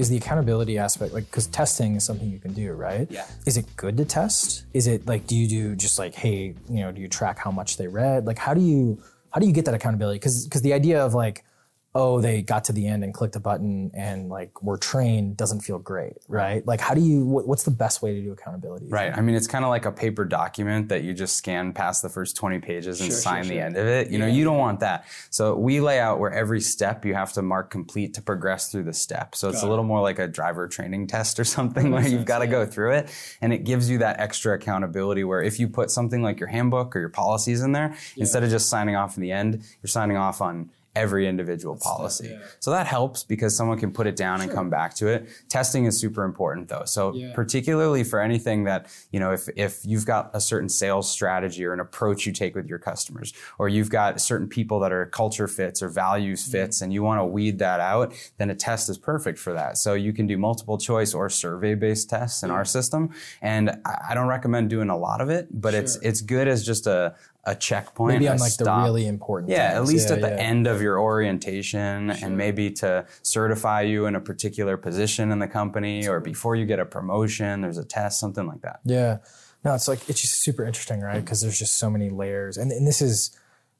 is 0.00 0.08
the 0.08 0.16
accountability 0.16 0.78
aspect 0.78 1.12
like 1.12 1.26
because 1.26 1.46
testing 1.46 1.94
is 1.94 2.02
something 2.02 2.30
you 2.30 2.38
can 2.38 2.54
do 2.54 2.72
right? 2.72 3.06
Yeah. 3.10 3.26
Is 3.44 3.58
it 3.58 3.66
good 3.76 3.98
to 3.98 4.06
test? 4.06 4.64
Is 4.72 4.86
it 4.86 5.06
like 5.06 5.26
do 5.26 5.36
you 5.36 5.46
do 5.46 5.76
just 5.76 5.98
like 5.98 6.14
hey 6.14 6.54
you 6.70 6.80
know 6.80 6.90
do 6.90 7.02
you 7.02 7.08
track 7.08 7.38
how 7.38 7.50
much 7.50 7.76
they 7.76 7.86
read? 7.86 8.26
Like 8.26 8.38
how 8.38 8.54
do 8.54 8.62
you 8.62 8.98
how 9.30 9.40
do 9.40 9.46
you 9.46 9.52
get 9.52 9.66
that 9.66 9.74
accountability? 9.74 10.18
Because 10.18 10.44
because 10.46 10.62
the 10.62 10.72
idea 10.72 11.04
of 11.04 11.12
like 11.12 11.44
oh, 11.92 12.20
they 12.20 12.40
got 12.40 12.64
to 12.64 12.72
the 12.72 12.86
end 12.86 13.02
and 13.02 13.12
clicked 13.12 13.34
a 13.34 13.40
button 13.40 13.90
and 13.94 14.28
like 14.28 14.62
were 14.62 14.76
trained 14.76 15.36
doesn't 15.36 15.60
feel 15.60 15.78
great, 15.78 16.18
right? 16.28 16.64
Like, 16.64 16.80
how 16.80 16.94
do 16.94 17.00
you, 17.00 17.24
what's 17.24 17.64
the 17.64 17.72
best 17.72 18.00
way 18.00 18.14
to 18.14 18.22
do 18.22 18.30
accountability? 18.30 18.86
Right. 18.88 19.12
I 19.12 19.20
mean, 19.20 19.34
it's 19.34 19.48
kind 19.48 19.64
of 19.64 19.70
like 19.70 19.86
a 19.86 19.90
paper 19.90 20.24
document 20.24 20.88
that 20.90 21.02
you 21.02 21.12
just 21.14 21.36
scan 21.36 21.72
past 21.72 22.02
the 22.02 22.08
first 22.08 22.36
20 22.36 22.60
pages 22.60 23.00
and 23.00 23.10
sure, 23.10 23.18
sign 23.18 23.42
sure, 23.42 23.48
the 23.48 23.56
sure. 23.56 23.64
end 23.64 23.76
of 23.76 23.86
it. 23.88 24.06
You 24.06 24.20
yeah. 24.20 24.26
know, 24.26 24.32
you 24.32 24.44
don't 24.44 24.58
want 24.58 24.80
that. 24.80 25.04
So 25.30 25.56
we 25.56 25.80
lay 25.80 25.98
out 25.98 26.20
where 26.20 26.32
every 26.32 26.60
step 26.60 27.04
you 27.04 27.14
have 27.14 27.32
to 27.32 27.42
mark 27.42 27.70
complete 27.70 28.14
to 28.14 28.22
progress 28.22 28.70
through 28.70 28.84
the 28.84 28.94
step. 28.94 29.34
So 29.34 29.48
it's 29.48 29.60
got 29.60 29.66
a 29.66 29.70
little 29.70 29.84
it. 29.84 29.88
more 29.88 30.00
like 30.00 30.20
a 30.20 30.28
driver 30.28 30.68
training 30.68 31.08
test 31.08 31.40
or 31.40 31.44
something 31.60 31.90
where 31.90 32.06
you've 32.06 32.24
got 32.24 32.38
to 32.38 32.44
yeah. 32.44 32.52
go 32.52 32.66
through 32.66 32.92
it. 32.92 33.12
And 33.40 33.52
it 33.52 33.64
gives 33.64 33.90
you 33.90 33.98
that 33.98 34.20
extra 34.20 34.54
accountability 34.54 35.24
where 35.24 35.42
if 35.42 35.58
you 35.58 35.66
put 35.66 35.90
something 35.90 36.22
like 36.22 36.38
your 36.38 36.50
handbook 36.50 36.94
or 36.94 37.00
your 37.00 37.08
policies 37.08 37.62
in 37.62 37.72
there, 37.72 37.96
yeah. 38.14 38.22
instead 38.22 38.44
of 38.44 38.50
just 38.50 38.68
signing 38.68 38.94
off 38.94 39.16
in 39.16 39.22
the 39.22 39.32
end, 39.32 39.64
you're 39.82 39.88
signing 39.88 40.16
off 40.16 40.40
on 40.40 40.70
every 40.96 41.28
individual 41.28 41.74
That's 41.74 41.86
policy. 41.86 42.28
yeah. 42.32 42.38
So 42.58 42.70
that 42.72 42.86
helps 42.86 43.22
because 43.22 43.56
someone 43.56 43.78
can 43.78 43.92
put 43.92 44.06
it 44.06 44.16
down 44.16 44.38
sure. 44.38 44.44
and 44.44 44.52
come 44.52 44.70
back 44.70 44.94
to 44.96 45.06
it. 45.06 45.28
Testing 45.48 45.84
is 45.84 45.98
super 45.98 46.24
important 46.24 46.68
though. 46.68 46.84
So 46.84 47.14
yeah. 47.14 47.32
particularly 47.32 48.02
for 48.02 48.20
anything 48.20 48.64
that, 48.64 48.88
you 49.12 49.20
know, 49.20 49.32
if 49.32 49.48
if 49.54 49.80
you've 49.84 50.04
got 50.04 50.30
a 50.34 50.40
certain 50.40 50.68
sales 50.68 51.10
strategy 51.10 51.64
or 51.64 51.72
an 51.72 51.80
approach 51.80 52.26
you 52.26 52.32
take 52.32 52.56
with 52.56 52.66
your 52.66 52.78
customers 52.78 53.32
or 53.58 53.68
you've 53.68 53.90
got 53.90 54.20
certain 54.20 54.48
people 54.48 54.80
that 54.80 54.92
are 54.92 55.06
culture 55.06 55.46
fits 55.46 55.80
or 55.80 55.88
values 55.88 56.44
fits 56.44 56.78
mm-hmm. 56.78 56.84
and 56.84 56.92
you 56.92 57.02
want 57.02 57.20
to 57.20 57.24
weed 57.24 57.58
that 57.60 57.78
out, 57.78 58.12
then 58.38 58.50
a 58.50 58.54
test 58.54 58.88
is 58.88 58.98
perfect 58.98 59.38
for 59.38 59.52
that. 59.52 59.78
So 59.78 59.94
you 59.94 60.12
can 60.12 60.26
do 60.26 60.36
multiple 60.36 60.76
choice 60.76 61.14
or 61.14 61.30
survey 61.30 61.74
based 61.74 62.10
tests 62.10 62.42
in 62.42 62.48
yeah. 62.48 62.56
our 62.56 62.64
system 62.64 63.10
and 63.42 63.80
I 63.84 64.14
don't 64.14 64.28
recommend 64.28 64.70
doing 64.70 64.90
a 64.90 64.96
lot 64.96 65.20
of 65.20 65.30
it, 65.30 65.48
but 65.52 65.72
sure. 65.72 65.80
it's 65.80 65.96
it's 66.02 66.20
good 66.20 66.48
as 66.48 66.66
just 66.66 66.86
a 66.88 67.14
a 67.44 67.54
checkpoint. 67.54 68.14
Maybe 68.14 68.28
on 68.28 68.38
like 68.38 68.52
stop. 68.52 68.82
the 68.82 68.84
really 68.84 69.06
important. 69.06 69.50
Yeah, 69.50 69.70
things. 69.70 69.88
at 69.88 69.92
least 69.92 70.08
yeah, 70.08 70.14
at 70.16 70.20
the 70.20 70.28
yeah. 70.28 70.42
end 70.42 70.66
of 70.66 70.82
your 70.82 71.00
orientation, 71.00 72.14
sure. 72.14 72.26
and 72.26 72.36
maybe 72.36 72.70
to 72.72 73.06
certify 73.22 73.82
you 73.82 74.06
in 74.06 74.14
a 74.14 74.20
particular 74.20 74.76
position 74.76 75.32
in 75.32 75.38
the 75.38 75.48
company, 75.48 76.06
or 76.06 76.20
before 76.20 76.56
you 76.56 76.66
get 76.66 76.78
a 76.78 76.84
promotion, 76.84 77.62
there's 77.62 77.78
a 77.78 77.84
test, 77.84 78.20
something 78.20 78.46
like 78.46 78.60
that. 78.62 78.80
Yeah, 78.84 79.18
no, 79.64 79.74
it's 79.74 79.88
like 79.88 80.08
it's 80.08 80.20
just 80.20 80.42
super 80.42 80.64
interesting, 80.64 81.00
right? 81.00 81.20
Because 81.20 81.40
there's 81.40 81.58
just 81.58 81.76
so 81.76 81.88
many 81.90 82.10
layers, 82.10 82.56
and 82.56 82.70
and 82.70 82.86
this 82.86 83.00
is. 83.00 83.36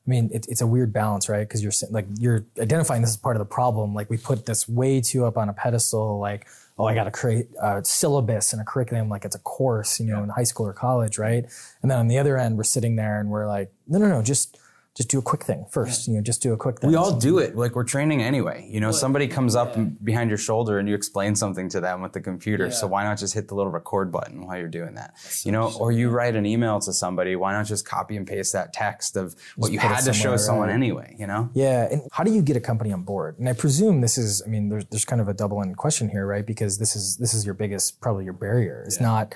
I 0.06 0.10
mean, 0.10 0.30
it, 0.32 0.46
it's 0.48 0.62
a 0.62 0.66
weird 0.66 0.94
balance, 0.94 1.28
right? 1.28 1.46
Because 1.46 1.62
you're 1.62 1.72
like 1.90 2.06
you're 2.18 2.46
identifying 2.58 3.02
this 3.02 3.10
as 3.10 3.16
part 3.18 3.36
of 3.36 3.40
the 3.40 3.44
problem. 3.44 3.94
Like 3.94 4.08
we 4.08 4.16
put 4.16 4.46
this 4.46 4.66
way 4.66 5.02
too 5.02 5.26
up 5.26 5.36
on 5.36 5.50
a 5.50 5.52
pedestal. 5.52 6.18
Like 6.18 6.46
oh, 6.80 6.86
I 6.86 6.94
got 6.94 7.04
to 7.04 7.10
create 7.10 7.48
a 7.60 7.84
syllabus 7.84 8.52
and 8.52 8.62
a 8.62 8.64
curriculum 8.64 9.08
like 9.10 9.26
it's 9.26 9.36
a 9.36 9.40
course, 9.40 10.00
you 10.00 10.06
know, 10.06 10.18
yeah. 10.18 10.24
in 10.24 10.28
high 10.30 10.44
school 10.44 10.66
or 10.66 10.72
college, 10.72 11.18
right? 11.18 11.44
And 11.82 11.90
then 11.90 11.98
on 11.98 12.08
the 12.08 12.18
other 12.18 12.38
end, 12.38 12.56
we're 12.56 12.64
sitting 12.64 12.96
there 12.96 13.20
and 13.20 13.28
we're 13.28 13.46
like, 13.46 13.70
no, 13.86 13.98
no, 13.98 14.08
no, 14.08 14.22
just 14.22 14.58
just 15.00 15.08
do 15.08 15.18
a 15.18 15.22
quick 15.22 15.44
thing 15.44 15.64
first. 15.70 16.06
Yeah. 16.06 16.12
You 16.12 16.18
know, 16.18 16.22
just 16.22 16.42
do 16.42 16.52
a 16.52 16.58
quick 16.58 16.78
thing. 16.78 16.90
We 16.90 16.96
all 16.96 17.16
do 17.16 17.38
it. 17.38 17.56
Like 17.56 17.74
we're 17.74 17.84
training 17.84 18.20
anyway. 18.20 18.68
You 18.70 18.80
know, 18.80 18.88
well, 18.88 18.92
somebody 18.92 19.28
comes 19.28 19.56
up 19.56 19.74
yeah. 19.74 19.84
behind 20.04 20.28
your 20.28 20.36
shoulder 20.36 20.78
and 20.78 20.86
you 20.86 20.94
explain 20.94 21.34
something 21.34 21.70
to 21.70 21.80
them 21.80 22.02
with 22.02 22.12
the 22.12 22.20
computer. 22.20 22.66
Yeah. 22.66 22.72
So 22.72 22.86
why 22.86 23.04
not 23.04 23.16
just 23.16 23.32
hit 23.32 23.48
the 23.48 23.54
little 23.54 23.72
record 23.72 24.12
button 24.12 24.46
while 24.46 24.58
you're 24.58 24.68
doing 24.68 24.96
that? 24.96 25.18
So 25.18 25.48
you 25.48 25.52
know, 25.52 25.72
or 25.80 25.90
you 25.90 26.10
write 26.10 26.36
an 26.36 26.44
email 26.44 26.80
to 26.80 26.92
somebody. 26.92 27.34
Why 27.34 27.52
not 27.52 27.64
just 27.64 27.86
copy 27.86 28.14
and 28.18 28.26
paste 28.26 28.52
that 28.52 28.74
text 28.74 29.16
of 29.16 29.34
what 29.56 29.68
just 29.68 29.72
you 29.72 29.78
had 29.78 30.04
to 30.04 30.12
show 30.12 30.36
someone 30.36 30.68
right. 30.68 30.74
anyway? 30.74 31.16
You 31.18 31.26
know? 31.26 31.48
Yeah. 31.54 31.88
And 31.90 32.02
how 32.12 32.22
do 32.22 32.30
you 32.30 32.42
get 32.42 32.58
a 32.58 32.60
company 32.60 32.92
on 32.92 33.02
board? 33.02 33.38
And 33.38 33.48
I 33.48 33.54
presume 33.54 34.02
this 34.02 34.18
is. 34.18 34.42
I 34.44 34.50
mean, 34.50 34.68
there's 34.68 34.84
there's 34.90 35.06
kind 35.06 35.22
of 35.22 35.28
a 35.28 35.34
double 35.34 35.62
end 35.62 35.78
question 35.78 36.10
here, 36.10 36.26
right? 36.26 36.44
Because 36.44 36.76
this 36.76 36.94
is 36.94 37.16
this 37.16 37.32
is 37.32 37.46
your 37.46 37.54
biggest, 37.54 38.02
probably 38.02 38.24
your 38.24 38.34
barrier. 38.34 38.84
It's 38.86 39.00
not 39.00 39.34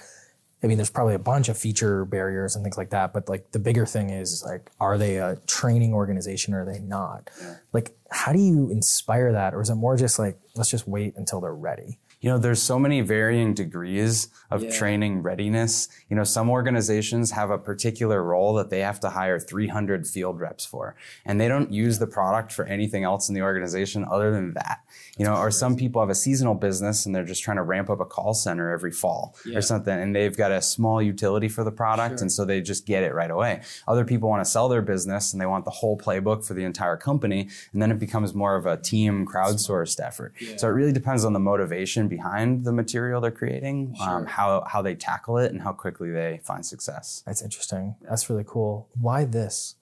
I 0.64 0.66
mean, 0.66 0.78
there's 0.78 0.90
probably 0.90 1.14
a 1.14 1.18
bunch 1.18 1.50
of 1.50 1.58
feature 1.58 2.06
barriers 2.06 2.56
and 2.56 2.64
things 2.64 2.78
like 2.78 2.88
that, 2.90 3.12
but 3.12 3.28
like 3.28 3.52
the 3.52 3.58
bigger 3.58 3.84
thing 3.84 4.08
is 4.08 4.42
like, 4.46 4.70
are 4.80 4.96
they 4.96 5.18
a 5.18 5.36
training 5.46 5.92
organization 5.92 6.54
or 6.54 6.62
are 6.62 6.64
they 6.64 6.78
not? 6.78 7.28
Yeah. 7.38 7.56
Like, 7.74 7.94
how 8.10 8.32
do 8.32 8.40
you 8.40 8.70
inspire 8.70 9.32
that? 9.32 9.54
Or 9.54 9.60
is 9.60 9.68
it 9.68 9.74
more 9.74 9.94
just 9.98 10.18
like, 10.18 10.38
let's 10.56 10.70
just 10.70 10.88
wait 10.88 11.14
until 11.16 11.42
they're 11.42 11.54
ready? 11.54 11.98
You 12.24 12.30
know, 12.30 12.38
there's 12.38 12.62
so 12.62 12.78
many 12.78 13.02
varying 13.02 13.52
degrees 13.52 14.28
of 14.50 14.62
yeah. 14.62 14.70
training 14.70 15.20
readiness. 15.20 15.88
You 16.08 16.16
know, 16.16 16.24
some 16.24 16.48
organizations 16.48 17.32
have 17.32 17.50
a 17.50 17.58
particular 17.58 18.22
role 18.22 18.54
that 18.54 18.70
they 18.70 18.80
have 18.80 18.98
to 19.00 19.10
hire 19.10 19.38
300 19.38 20.06
field 20.06 20.40
reps 20.40 20.64
for, 20.64 20.96
and 21.26 21.38
they 21.38 21.48
don't 21.48 21.70
use 21.70 21.98
the 21.98 22.06
product 22.06 22.50
for 22.50 22.64
anything 22.64 23.04
else 23.04 23.28
in 23.28 23.34
the 23.34 23.42
organization 23.42 24.06
other 24.10 24.30
than 24.30 24.54
that. 24.54 24.78
You 25.18 25.26
know, 25.26 25.36
or 25.36 25.50
some 25.50 25.76
people 25.76 26.00
have 26.00 26.08
a 26.08 26.14
seasonal 26.14 26.54
business 26.54 27.04
and 27.04 27.14
they're 27.14 27.26
just 27.26 27.42
trying 27.42 27.58
to 27.58 27.62
ramp 27.62 27.90
up 27.90 28.00
a 28.00 28.06
call 28.06 28.32
center 28.32 28.72
every 28.72 28.90
fall 28.90 29.36
yeah. 29.44 29.58
or 29.58 29.60
something, 29.60 29.92
and 29.92 30.16
they've 30.16 30.34
got 30.34 30.50
a 30.50 30.62
small 30.62 31.02
utility 31.02 31.50
for 31.50 31.62
the 31.62 31.70
product, 31.70 32.20
sure. 32.20 32.22
and 32.22 32.32
so 32.32 32.46
they 32.46 32.62
just 32.62 32.86
get 32.86 33.02
it 33.02 33.12
right 33.12 33.30
away. 33.30 33.60
Other 33.86 34.06
people 34.06 34.30
want 34.30 34.42
to 34.42 34.50
sell 34.50 34.70
their 34.70 34.80
business 34.80 35.34
and 35.34 35.42
they 35.42 35.46
want 35.46 35.66
the 35.66 35.70
whole 35.70 35.98
playbook 35.98 36.42
for 36.42 36.54
the 36.54 36.64
entire 36.64 36.96
company, 36.96 37.50
and 37.74 37.82
then 37.82 37.90
it 37.90 37.98
becomes 37.98 38.32
more 38.32 38.56
of 38.56 38.64
a 38.64 38.78
team 38.78 39.26
crowdsourced 39.26 40.00
effort. 40.02 40.32
Yeah. 40.40 40.56
So 40.56 40.68
it 40.68 40.72
really 40.72 40.92
depends 40.92 41.26
on 41.26 41.34
the 41.34 41.38
motivation 41.38 42.08
behind 42.16 42.64
the 42.64 42.72
material 42.72 43.20
they're 43.20 43.38
creating, 43.42 43.78
um, 44.00 44.06
sure. 44.06 44.16
um, 44.18 44.26
how, 44.26 44.48
how 44.72 44.80
they 44.82 44.94
tackle 44.94 45.38
it, 45.38 45.52
and 45.52 45.62
how 45.62 45.72
quickly 45.72 46.10
they 46.10 46.40
find 46.42 46.64
success. 46.64 47.22
That's 47.26 47.42
interesting. 47.42 47.96
That's 48.08 48.28
really 48.30 48.44
cool. 48.46 48.88
Why 49.00 49.24
this? 49.24 49.76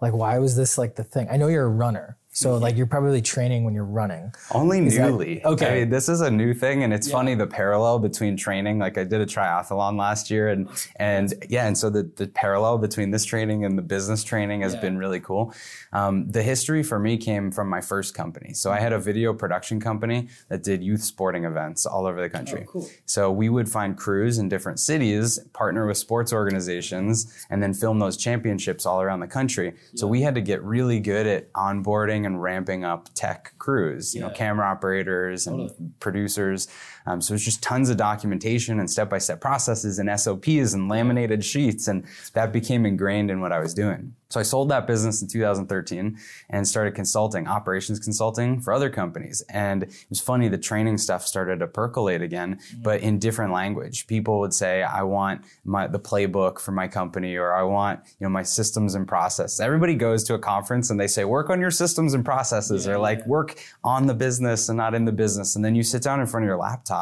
Like, 0.00 0.12
why 0.12 0.38
was 0.38 0.54
this 0.56 0.78
like 0.78 0.94
the 0.94 1.04
thing? 1.04 1.26
I 1.30 1.36
know 1.36 1.48
you're 1.48 1.64
a 1.64 1.68
runner. 1.86 2.16
So 2.38 2.56
like 2.56 2.76
you're 2.76 2.86
probably 2.86 3.20
training 3.20 3.64
when 3.64 3.74
you're 3.74 3.84
running. 3.84 4.32
Only 4.52 4.86
is 4.86 4.96
newly. 4.96 5.36
That, 5.36 5.46
okay. 5.46 5.66
I 5.66 5.80
mean, 5.80 5.88
this 5.90 6.08
is 6.08 6.20
a 6.20 6.30
new 6.30 6.54
thing 6.54 6.84
and 6.84 6.94
it's 6.94 7.08
yeah. 7.08 7.14
funny 7.14 7.34
the 7.34 7.48
parallel 7.48 7.98
between 7.98 8.36
training. 8.36 8.78
Like 8.78 8.96
I 8.96 9.02
did 9.02 9.20
a 9.20 9.26
triathlon 9.26 9.98
last 9.98 10.30
year 10.30 10.48
and 10.48 10.68
and 10.96 11.34
yeah, 11.48 11.66
and 11.66 11.76
so 11.76 11.90
the, 11.90 12.08
the 12.14 12.28
parallel 12.28 12.78
between 12.78 13.10
this 13.10 13.24
training 13.24 13.64
and 13.64 13.76
the 13.76 13.82
business 13.82 14.22
training 14.22 14.60
has 14.60 14.74
yeah. 14.74 14.80
been 14.80 14.98
really 14.98 15.18
cool. 15.18 15.52
Um, 15.92 16.30
the 16.30 16.42
history 16.42 16.84
for 16.84 17.00
me 17.00 17.16
came 17.16 17.50
from 17.50 17.68
my 17.68 17.80
first 17.80 18.14
company. 18.14 18.54
So 18.54 18.70
I 18.70 18.78
had 18.78 18.92
a 18.92 19.00
video 19.00 19.34
production 19.34 19.80
company 19.80 20.28
that 20.48 20.62
did 20.62 20.80
youth 20.82 21.02
sporting 21.02 21.44
events 21.44 21.86
all 21.86 22.06
over 22.06 22.20
the 22.20 22.30
country. 22.30 22.66
Oh, 22.68 22.70
cool. 22.70 22.90
So 23.04 23.32
we 23.32 23.48
would 23.48 23.68
find 23.68 23.96
crews 23.96 24.38
in 24.38 24.48
different 24.48 24.78
cities, 24.78 25.40
partner 25.54 25.88
with 25.88 25.96
sports 25.96 26.32
organizations, 26.32 27.46
and 27.50 27.60
then 27.60 27.74
film 27.74 27.98
those 27.98 28.16
championships 28.16 28.86
all 28.86 29.00
around 29.02 29.20
the 29.20 29.26
country. 29.26 29.66
Yeah. 29.66 29.72
So 29.94 30.06
we 30.06 30.22
had 30.22 30.36
to 30.36 30.40
get 30.40 30.62
really 30.62 31.00
good 31.00 31.26
at 31.26 31.52
onboarding 31.54 32.27
and 32.28 32.40
ramping 32.40 32.84
up 32.84 33.08
tech 33.14 33.54
crews, 33.58 34.14
you 34.14 34.20
yeah. 34.20 34.28
know, 34.28 34.32
camera 34.34 34.66
operators 34.66 35.46
and 35.46 35.68
totally. 35.68 35.90
producers. 35.98 36.68
Um, 37.08 37.22
so 37.22 37.32
it's 37.32 37.44
just 37.44 37.62
tons 37.62 37.88
of 37.88 37.96
documentation 37.96 38.78
and 38.78 38.90
step 38.90 39.08
by 39.08 39.16
step 39.16 39.40
processes 39.40 39.98
and 39.98 40.20
SOPs 40.20 40.74
and 40.74 40.90
laminated 40.90 41.42
sheets. 41.42 41.88
And 41.88 42.04
that 42.34 42.52
became 42.52 42.84
ingrained 42.84 43.30
in 43.30 43.40
what 43.40 43.50
I 43.50 43.60
was 43.60 43.72
doing. 43.72 44.14
So 44.30 44.38
I 44.38 44.42
sold 44.42 44.68
that 44.68 44.86
business 44.86 45.22
in 45.22 45.28
2013 45.28 46.18
and 46.50 46.68
started 46.68 46.94
consulting, 46.94 47.48
operations 47.48 47.98
consulting 47.98 48.60
for 48.60 48.74
other 48.74 48.90
companies. 48.90 49.42
And 49.48 49.84
it 49.84 50.06
was 50.10 50.20
funny, 50.20 50.48
the 50.48 50.58
training 50.58 50.98
stuff 50.98 51.26
started 51.26 51.60
to 51.60 51.66
percolate 51.66 52.20
again, 52.20 52.56
mm-hmm. 52.56 52.82
but 52.82 53.00
in 53.00 53.18
different 53.18 53.54
language. 53.54 54.06
People 54.06 54.38
would 54.40 54.52
say, 54.52 54.82
I 54.82 55.02
want 55.02 55.46
my, 55.64 55.86
the 55.86 55.98
playbook 55.98 56.60
for 56.60 56.72
my 56.72 56.88
company, 56.88 57.36
or 57.36 57.54
I 57.54 57.62
want, 57.62 58.00
you 58.20 58.26
know, 58.26 58.28
my 58.28 58.42
systems 58.42 58.94
and 58.94 59.08
processes. 59.08 59.60
Everybody 59.60 59.94
goes 59.94 60.24
to 60.24 60.34
a 60.34 60.38
conference 60.38 60.90
and 60.90 61.00
they 61.00 61.06
say, 61.06 61.24
work 61.24 61.48
on 61.48 61.58
your 61.58 61.70
systems 61.70 62.12
and 62.12 62.22
processes, 62.22 62.84
yeah, 62.84 62.92
or 62.92 62.98
like 62.98 63.20
yeah. 63.20 63.28
work 63.28 63.58
on 63.82 64.06
the 64.06 64.14
business 64.14 64.68
and 64.68 64.76
not 64.76 64.94
in 64.94 65.06
the 65.06 65.12
business. 65.12 65.56
And 65.56 65.64
then 65.64 65.74
you 65.74 65.82
sit 65.82 66.02
down 66.02 66.20
in 66.20 66.26
front 66.26 66.44
of 66.44 66.48
your 66.48 66.58
laptop 66.58 66.97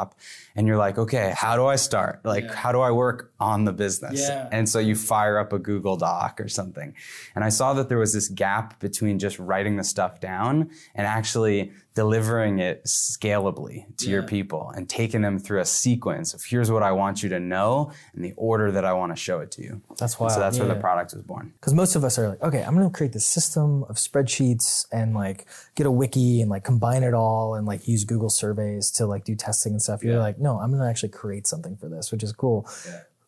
and 0.55 0.67
you're 0.67 0.76
like, 0.76 0.99
okay, 0.99 1.33
how 1.37 1.57
do 1.57 1.67
I 1.67 1.76
start? 1.76 2.21
Like, 2.25 2.45
yeah. 2.45 2.55
how 2.55 2.73
do 2.73 2.81
I 2.81 2.91
work 2.91 3.33
on 3.38 3.65
the 3.65 3.73
business? 3.73 4.21
Yeah. 4.21 4.49
And 4.53 4.69
so 4.69 4.79
you 4.79 4.95
fire 4.95 5.38
up 5.38 5.53
a 5.53 5.59
Google 5.59 5.97
Doc 5.97 6.41
or 6.41 6.49
something. 6.49 6.95
And 7.35 7.45
I 7.45 7.49
saw 7.49 7.75
that 7.75 7.88
there 7.88 7.99
was 7.99 8.12
this 8.12 8.29
gap 8.29 8.79
between 8.81 9.19
just 9.19 9.38
writing 9.38 9.76
the 9.76 9.85
stuff 9.85 10.21
down 10.21 10.71
and 10.95 11.07
actually 11.07 11.73
delivering 11.97 12.59
it 12.59 12.85
scalably 12.85 13.87
to 13.97 14.05
yeah. 14.05 14.12
your 14.12 14.23
people 14.23 14.71
and 14.76 14.87
taking 14.87 15.23
them 15.23 15.38
through 15.38 15.61
a 15.61 15.65
sequence 15.65 16.35
of 16.35 16.45
here's 16.45 16.71
what 16.71 16.83
I 16.83 16.93
want 16.93 17.23
you 17.23 17.31
to 17.31 17.41
know 17.41 17.91
and 18.15 18.23
the 18.23 18.35
order 18.37 18.71
that 18.71 18.85
I 18.85 18.93
want 18.93 19.12
to 19.12 19.17
show 19.17 19.41
it 19.41 19.50
to 19.53 19.62
you. 19.62 19.81
That's 19.97 20.21
why. 20.21 20.29
So 20.29 20.38
that's 20.38 20.59
yeah. 20.59 20.65
where 20.65 20.75
the 20.75 20.79
product 20.79 21.15
was 21.15 21.23
born. 21.23 21.55
Because 21.59 21.73
most 21.73 21.97
of 21.97 22.05
us 22.05 22.19
are 22.19 22.29
like, 22.29 22.43
okay, 22.43 22.62
I'm 22.62 22.75
going 22.75 22.87
to 22.87 22.95
create 22.95 23.15
this 23.15 23.25
system 23.25 23.83
of 23.85 23.97
spreadsheets 23.97 24.87
and 24.93 25.15
like 25.15 25.47
get 25.75 25.87
a 25.87 25.91
wiki 25.91 26.43
and 26.43 26.50
like 26.50 26.65
combine 26.65 27.03
it 27.03 27.15
all 27.15 27.55
and 27.55 27.67
like 27.67 27.88
use 27.88 28.05
Google 28.05 28.29
surveys 28.29 28.91
to 28.93 29.07
like 29.07 29.25
do 29.25 29.35
testing 29.35 29.73
and 29.73 29.81
stuff. 29.81 30.05
You're 30.05 30.19
like, 30.19 30.38
no, 30.38 30.59
I'm 30.59 30.71
going 30.71 30.83
to 30.83 30.88
actually 30.88 31.09
create 31.09 31.47
something 31.47 31.79
for 31.79 31.88
this, 31.88 32.12
which 32.12 32.23
is 32.23 32.31
cool. 32.33 32.69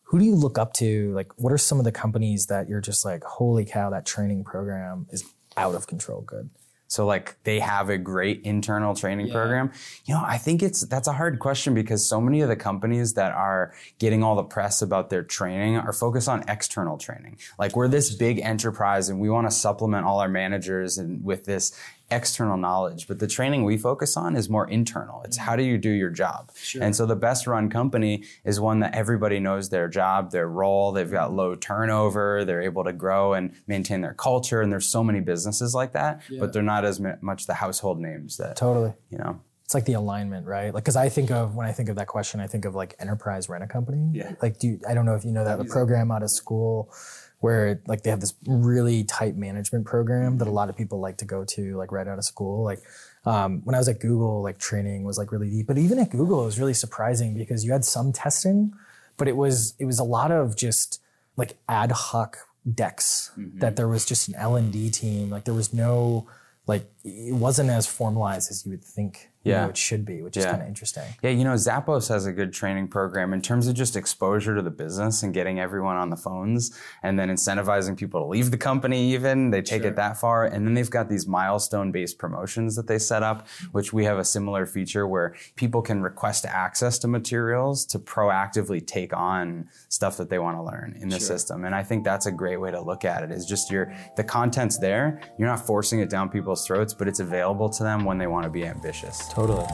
Who 0.03 0.19
do 0.19 0.25
you 0.25 0.35
look 0.35 0.59
up 0.59 0.73
to? 0.73 1.11
Like, 1.13 1.33
what 1.39 1.51
are 1.51 1.57
some 1.57 1.79
of 1.79 1.85
the 1.85 1.91
companies 1.91 2.45
that 2.47 2.69
you're 2.69 2.81
just 2.81 3.03
like, 3.03 3.23
holy 3.23 3.65
cow, 3.65 3.89
that 3.89 4.05
training 4.05 4.43
program 4.43 5.07
is 5.09 5.23
out 5.57 5.73
of 5.73 5.87
control 5.87 6.21
good? 6.21 6.51
So 6.89 7.05
like 7.05 7.37
they 7.43 7.59
have 7.59 7.89
a 7.89 7.99
great 7.99 8.41
internal 8.41 8.95
training 8.95 9.27
yeah. 9.27 9.33
program. 9.33 9.71
You 10.05 10.15
know, 10.15 10.23
I 10.25 10.39
think 10.39 10.63
it's 10.63 10.81
that's 10.81 11.07
a 11.07 11.13
hard 11.13 11.37
question 11.37 11.75
because 11.75 12.03
so 12.05 12.19
many 12.19 12.41
of 12.41 12.49
the 12.49 12.55
companies 12.55 13.13
that 13.13 13.31
are 13.31 13.73
getting 13.99 14.23
all 14.23 14.35
the 14.35 14.43
press 14.43 14.81
about 14.81 15.11
their 15.11 15.21
training 15.21 15.77
are 15.77 15.93
focused 15.93 16.27
on 16.27 16.43
external 16.49 16.97
training. 16.97 17.37
Like 17.59 17.75
we're 17.75 17.87
this 17.87 18.15
big 18.15 18.39
enterprise 18.39 19.07
and 19.07 19.19
we 19.19 19.29
want 19.29 19.45
to 19.45 19.51
supplement 19.51 20.07
all 20.07 20.19
our 20.19 20.27
managers 20.27 20.97
and 20.97 21.23
with 21.23 21.45
this 21.45 21.79
external 22.11 22.57
knowledge, 22.57 23.07
but 23.07 23.19
the 23.19 23.27
training 23.27 23.63
we 23.63 23.77
focus 23.77 24.17
on 24.17 24.35
is 24.35 24.49
more 24.49 24.67
internal. 24.69 25.21
It's 25.23 25.37
how 25.37 25.55
do 25.55 25.63
you 25.63 25.77
do 25.77 25.89
your 25.89 26.09
job? 26.09 26.51
Sure. 26.55 26.83
And 26.83 26.95
so 26.95 27.05
the 27.05 27.15
best 27.15 27.47
run 27.47 27.69
company 27.69 28.23
is 28.43 28.59
one 28.59 28.79
that 28.79 28.95
everybody 28.95 29.39
knows 29.39 29.69
their 29.69 29.87
job, 29.87 30.31
their 30.31 30.47
role, 30.47 30.91
they've 30.91 31.11
got 31.11 31.33
low 31.33 31.55
turnover, 31.55 32.45
they're 32.45 32.61
able 32.61 32.83
to 32.83 32.93
grow 32.93 33.33
and 33.33 33.53
maintain 33.67 34.01
their 34.01 34.13
culture. 34.13 34.61
And 34.61 34.71
there's 34.71 34.87
so 34.87 35.03
many 35.03 35.19
businesses 35.19 35.75
like 35.75 35.93
that, 35.93 36.21
yeah. 36.29 36.39
but 36.39 36.53
they're 36.53 36.63
not 36.63 36.85
as 36.85 36.99
much 37.21 37.45
the 37.45 37.53
household 37.55 37.99
names 37.99 38.37
that, 38.37 38.55
totally, 38.55 38.93
you 39.09 39.17
know. 39.17 39.41
It's 39.65 39.75
like 39.75 39.85
the 39.85 39.93
alignment, 39.93 40.47
right? 40.47 40.73
Like, 40.73 40.83
because 40.83 40.95
I 40.95 41.09
think 41.09 41.29
of 41.29 41.53
when 41.53 41.67
I 41.67 41.73
think 41.73 41.89
of 41.89 41.97
that 41.97 42.07
question, 42.07 42.39
I 42.39 42.47
think 42.47 42.65
of 42.65 42.73
like 42.73 42.95
enterprise 42.97 43.49
rent 43.49 43.63
a 43.63 43.67
company. 43.67 44.09
Yeah. 44.13 44.33
Like, 44.41 44.57
do 44.57 44.67
you, 44.67 44.79
I 44.89 44.95
don't 44.95 45.05
know 45.05 45.13
if 45.13 45.23
you 45.23 45.31
know 45.31 45.45
that 45.45 45.59
the 45.59 45.65
program 45.65 46.09
out 46.09 46.23
of 46.23 46.31
school 46.31 46.91
where 47.39 47.81
like 47.87 48.03
they 48.03 48.09
have 48.09 48.19
this 48.19 48.33
really 48.45 49.03
tight 49.03 49.35
management 49.37 49.85
program 49.85 50.37
that 50.37 50.47
a 50.47 50.51
lot 50.51 50.69
of 50.69 50.75
people 50.77 50.99
like 50.99 51.17
to 51.17 51.25
go 51.25 51.45
to 51.45 51.77
like 51.77 51.91
right 51.91 52.07
out 52.07 52.17
of 52.17 52.25
school. 52.25 52.63
Like 52.63 52.81
um, 53.25 53.61
when 53.65 53.75
i 53.75 53.77
was 53.77 53.89
at 53.89 53.99
google 53.99 54.41
like 54.41 54.57
training 54.59 55.03
was 55.03 55.17
like 55.17 55.31
really 55.31 55.49
deep. 55.49 55.67
But 55.67 55.77
even 55.77 55.99
at 55.99 56.09
google 56.09 56.41
it 56.41 56.45
was 56.45 56.59
really 56.59 56.73
surprising 56.73 57.33
because 57.33 57.65
you 57.65 57.71
had 57.71 57.83
some 57.85 58.11
testing 58.13 58.73
but 59.17 59.27
it 59.27 59.35
was 59.35 59.75
it 59.77 59.85
was 59.85 59.99
a 59.99 60.03
lot 60.03 60.31
of 60.31 60.55
just 60.55 61.01
like 61.37 61.57
ad 61.67 61.91
hoc 61.91 62.37
decks 62.73 63.31
mm-hmm. 63.37 63.59
that 63.59 63.75
there 63.75 63.87
was 63.87 64.05
just 64.05 64.27
an 64.29 64.35
l&d 64.35 64.89
team. 64.89 65.29
Like 65.29 65.45
there 65.45 65.53
was 65.53 65.73
no 65.73 66.27
like 66.65 66.89
it 67.03 67.35
wasn't 67.35 67.69
as 67.69 67.85
formalized 67.85 68.49
as 68.49 68.65
you 68.65 68.71
would 68.71 68.83
think 68.83 69.28
yeah. 69.43 69.63
Know, 69.63 69.69
it 69.69 69.77
should 69.77 70.05
be, 70.05 70.21
which 70.21 70.35
yeah. 70.35 70.43
is 70.43 70.45
kind 70.47 70.61
of 70.61 70.67
interesting. 70.67 71.03
Yeah, 71.23 71.29
you 71.29 71.45
know, 71.45 71.53
Zappos 71.53 72.09
has 72.09 72.25
a 72.25 72.33
good 72.33 72.51
training 72.51 72.89
program 72.89 73.31
in 73.31 73.41
terms 73.41 73.67
of 73.67 73.75
just 73.75 73.95
exposure 73.95 74.53
to 74.55 74.61
the 74.61 74.69
business 74.69 75.23
and 75.23 75.33
getting 75.33 75.59
everyone 75.59 75.95
on 75.95 76.09
the 76.09 76.17
phones 76.17 76.77
and 77.03 77.17
then 77.17 77.29
incentivizing 77.29 77.95
people 77.95 78.19
to 78.21 78.27
leave 78.27 78.51
the 78.51 78.57
company 78.57 79.13
even. 79.13 79.51
They 79.51 79.61
take 79.61 79.83
sure. 79.83 79.91
it 79.91 79.95
that 79.95 80.17
far. 80.17 80.45
And 80.45 80.67
then 80.67 80.73
they've 80.73 80.89
got 80.89 81.07
these 81.07 81.25
milestone 81.25 81.91
based 81.91 82.17
promotions 82.17 82.75
that 82.75 82.87
they 82.87 82.99
set 82.99 83.23
up, 83.23 83.47
which 83.71 83.93
we 83.93 84.03
have 84.03 84.17
a 84.17 84.25
similar 84.25 84.65
feature 84.65 85.07
where 85.07 85.35
people 85.55 85.81
can 85.81 86.01
request 86.01 86.45
access 86.45 86.99
to 86.99 87.07
materials 87.07 87.85
to 87.85 87.99
proactively 87.99 88.85
take 88.85 89.15
on 89.15 89.69
stuff 89.87 90.17
that 90.17 90.29
they 90.29 90.39
want 90.39 90.57
to 90.57 90.63
learn 90.63 90.97
in 90.99 91.07
the 91.07 91.17
sure. 91.17 91.27
system. 91.27 91.63
And 91.63 91.73
I 91.73 91.83
think 91.83 92.03
that's 92.03 92.25
a 92.25 92.31
great 92.31 92.57
way 92.57 92.71
to 92.71 92.81
look 92.81 93.05
at 93.05 93.23
it 93.23 93.31
is 93.31 93.45
just 93.45 93.71
your 93.71 93.93
the 94.17 94.23
content's 94.23 94.77
there. 94.77 95.21
You're 95.37 95.47
not 95.47 95.65
forcing 95.65 96.01
it 96.01 96.09
down 96.09 96.29
people's 96.29 96.67
throats, 96.67 96.93
but 96.93 97.07
it's 97.07 97.21
available 97.21 97.69
to 97.69 97.83
them 97.83 98.03
when 98.03 98.17
they 98.17 98.27
want 98.27 98.43
to 98.43 98.49
be 98.49 98.65
ambitious. 98.65 99.28
Totally. 99.29 99.65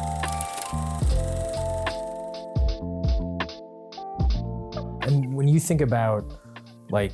And 5.02 5.34
when 5.34 5.48
you 5.48 5.60
think 5.60 5.82
about 5.82 6.26
like 6.90 7.12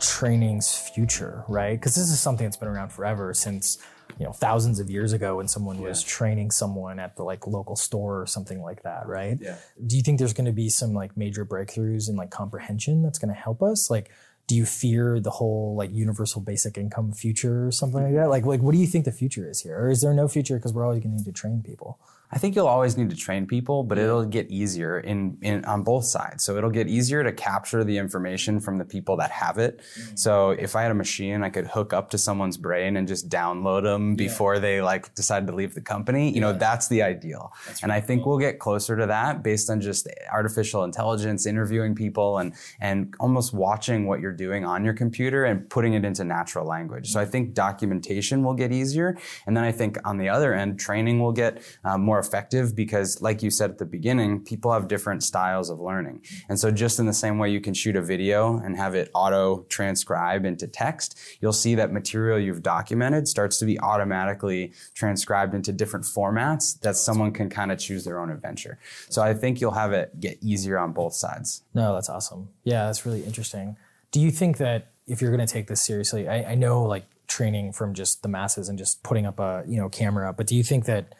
training's 0.00 0.76
future, 0.76 1.44
right? 1.48 1.78
Because 1.78 1.94
this 1.94 2.10
is 2.10 2.20
something 2.20 2.46
that's 2.46 2.56
been 2.56 2.68
around 2.68 2.90
forever 2.90 3.34
since 3.34 3.78
you 4.18 4.24
know 4.24 4.32
thousands 4.32 4.80
of 4.80 4.90
years 4.90 5.12
ago 5.12 5.36
when 5.36 5.48
someone 5.48 5.78
yeah. 5.78 5.88
was 5.88 6.02
training 6.02 6.50
someone 6.50 6.98
at 6.98 7.14
the 7.16 7.22
like 7.22 7.46
local 7.46 7.76
store 7.76 8.20
or 8.20 8.26
something 8.26 8.62
like 8.62 8.82
that, 8.82 9.06
right? 9.06 9.38
Yeah. 9.40 9.56
Do 9.86 9.96
you 9.96 10.02
think 10.02 10.18
there's 10.18 10.32
going 10.32 10.46
to 10.46 10.52
be 10.52 10.68
some 10.68 10.94
like 10.94 11.16
major 11.16 11.44
breakthroughs 11.44 12.08
in 12.08 12.16
like 12.16 12.30
comprehension 12.30 13.02
that's 13.02 13.18
going 13.18 13.32
to 13.32 13.40
help 13.40 13.62
us? 13.62 13.90
Like 13.90 14.10
do 14.48 14.56
you 14.56 14.64
fear 14.64 15.20
the 15.20 15.30
whole 15.30 15.76
like 15.76 15.92
universal 15.92 16.40
basic 16.40 16.76
income 16.76 17.12
future 17.12 17.68
or 17.68 17.70
something 17.70 18.02
like 18.02 18.14
that? 18.14 18.30
Like, 18.30 18.44
like 18.44 18.60
what 18.60 18.72
do 18.72 18.78
you 18.78 18.86
think 18.86 19.04
the 19.04 19.12
future 19.12 19.48
is 19.48 19.60
here, 19.60 19.78
or 19.78 19.90
is 19.90 20.00
there 20.00 20.14
no 20.14 20.26
future 20.26 20.56
because 20.56 20.72
we're 20.72 20.84
always 20.84 21.00
going 21.00 21.12
to 21.12 21.18
need 21.18 21.26
to 21.26 21.32
train 21.32 21.62
people? 21.62 22.00
I 22.30 22.38
think 22.38 22.54
you'll 22.54 22.66
always 22.66 22.96
need 22.96 23.10
to 23.10 23.16
train 23.16 23.46
people, 23.46 23.84
but 23.84 23.96
it'll 23.98 24.24
get 24.24 24.50
easier 24.50 25.00
in, 25.00 25.38
in 25.40 25.64
on 25.64 25.82
both 25.82 26.04
sides. 26.04 26.44
So 26.44 26.56
it'll 26.56 26.70
get 26.70 26.88
easier 26.88 27.22
to 27.24 27.32
capture 27.32 27.84
the 27.84 27.96
information 27.96 28.60
from 28.60 28.78
the 28.78 28.84
people 28.84 29.16
that 29.16 29.30
have 29.30 29.58
it. 29.58 29.80
Mm-hmm. 29.80 30.16
So 30.16 30.50
if 30.50 30.76
I 30.76 30.82
had 30.82 30.90
a 30.90 30.94
machine, 30.94 31.42
I 31.42 31.50
could 31.50 31.66
hook 31.66 31.92
up 31.92 32.10
to 32.10 32.18
someone's 32.18 32.56
brain 32.56 32.96
and 32.96 33.08
just 33.08 33.28
download 33.28 33.84
them 33.84 34.10
yeah. 34.10 34.16
before 34.16 34.58
they 34.58 34.82
like 34.82 35.14
decide 35.14 35.46
to 35.46 35.54
leave 35.54 35.74
the 35.74 35.80
company. 35.80 36.28
You 36.28 36.34
yeah. 36.34 36.40
know, 36.40 36.52
that's 36.52 36.88
the 36.88 37.02
ideal. 37.02 37.52
That's 37.66 37.82
and 37.82 37.92
I 37.92 38.00
think 38.00 38.22
cool. 38.22 38.32
we'll 38.32 38.40
get 38.40 38.58
closer 38.58 38.96
to 38.96 39.06
that 39.06 39.42
based 39.42 39.70
on 39.70 39.80
just 39.80 40.06
artificial 40.30 40.84
intelligence, 40.84 41.46
interviewing 41.46 41.94
people 41.94 42.38
and 42.38 42.52
and 42.80 43.14
almost 43.20 43.54
watching 43.54 44.06
what 44.06 44.20
you're 44.20 44.32
doing 44.32 44.64
on 44.64 44.84
your 44.84 44.94
computer 44.94 45.44
and 45.44 45.68
putting 45.70 45.94
it 45.94 46.04
into 46.04 46.24
natural 46.24 46.66
language. 46.66 47.10
So 47.10 47.20
I 47.20 47.24
think 47.24 47.54
documentation 47.54 48.42
will 48.42 48.54
get 48.54 48.70
easier, 48.72 49.16
and 49.46 49.56
then 49.56 49.64
I 49.64 49.72
think 49.72 49.96
on 50.04 50.18
the 50.18 50.28
other 50.28 50.54
end, 50.54 50.78
training 50.78 51.20
will 51.20 51.32
get 51.32 51.62
uh, 51.84 51.96
more 51.96 52.17
more 52.18 52.26
effective 52.26 52.74
because, 52.74 53.22
like 53.22 53.42
you 53.42 53.50
said 53.50 53.70
at 53.70 53.78
the 53.78 53.84
beginning, 53.84 54.40
people 54.40 54.72
have 54.72 54.88
different 54.88 55.22
styles 55.22 55.70
of 55.70 55.80
learning. 55.80 56.22
And 56.48 56.58
so, 56.58 56.70
just 56.70 56.98
in 56.98 57.06
the 57.06 57.12
same 57.12 57.38
way 57.38 57.50
you 57.50 57.60
can 57.60 57.74
shoot 57.74 57.96
a 57.96 58.02
video 58.02 58.58
and 58.58 58.76
have 58.76 58.94
it 58.94 59.10
auto 59.14 59.64
transcribe 59.68 60.44
into 60.44 60.66
text, 60.66 61.18
you'll 61.40 61.52
see 61.52 61.74
that 61.76 61.92
material 61.92 62.38
you've 62.38 62.62
documented 62.62 63.28
starts 63.28 63.58
to 63.58 63.64
be 63.64 63.78
automatically 63.80 64.72
transcribed 64.94 65.54
into 65.54 65.72
different 65.72 66.04
formats 66.04 66.78
that 66.80 66.96
someone 66.96 67.32
can 67.32 67.48
kind 67.48 67.70
of 67.70 67.78
choose 67.78 68.04
their 68.04 68.18
own 68.20 68.30
adventure. 68.30 68.78
So, 69.08 69.22
I 69.22 69.34
think 69.34 69.60
you'll 69.60 69.72
have 69.72 69.92
it 69.92 70.18
get 70.18 70.38
easier 70.42 70.78
on 70.78 70.92
both 70.92 71.14
sides. 71.14 71.62
No, 71.74 71.94
that's 71.94 72.08
awesome. 72.08 72.48
Yeah, 72.64 72.86
that's 72.86 73.06
really 73.06 73.22
interesting. 73.24 73.76
Do 74.10 74.20
you 74.20 74.30
think 74.30 74.56
that 74.56 74.88
if 75.06 75.20
you're 75.22 75.34
going 75.34 75.46
to 75.46 75.52
take 75.52 75.68
this 75.68 75.82
seriously, 75.82 76.28
I, 76.28 76.52
I 76.52 76.54
know 76.54 76.82
like 76.82 77.04
training 77.28 77.72
from 77.72 77.94
just 77.94 78.22
the 78.22 78.28
masses 78.28 78.68
and 78.68 78.78
just 78.78 79.02
putting 79.02 79.26
up 79.26 79.38
a 79.38 79.62
you 79.66 79.76
know 79.76 79.88
camera, 79.88 80.32
but 80.32 80.46
do 80.46 80.56
you 80.56 80.64
think 80.64 80.86
that 80.86 81.14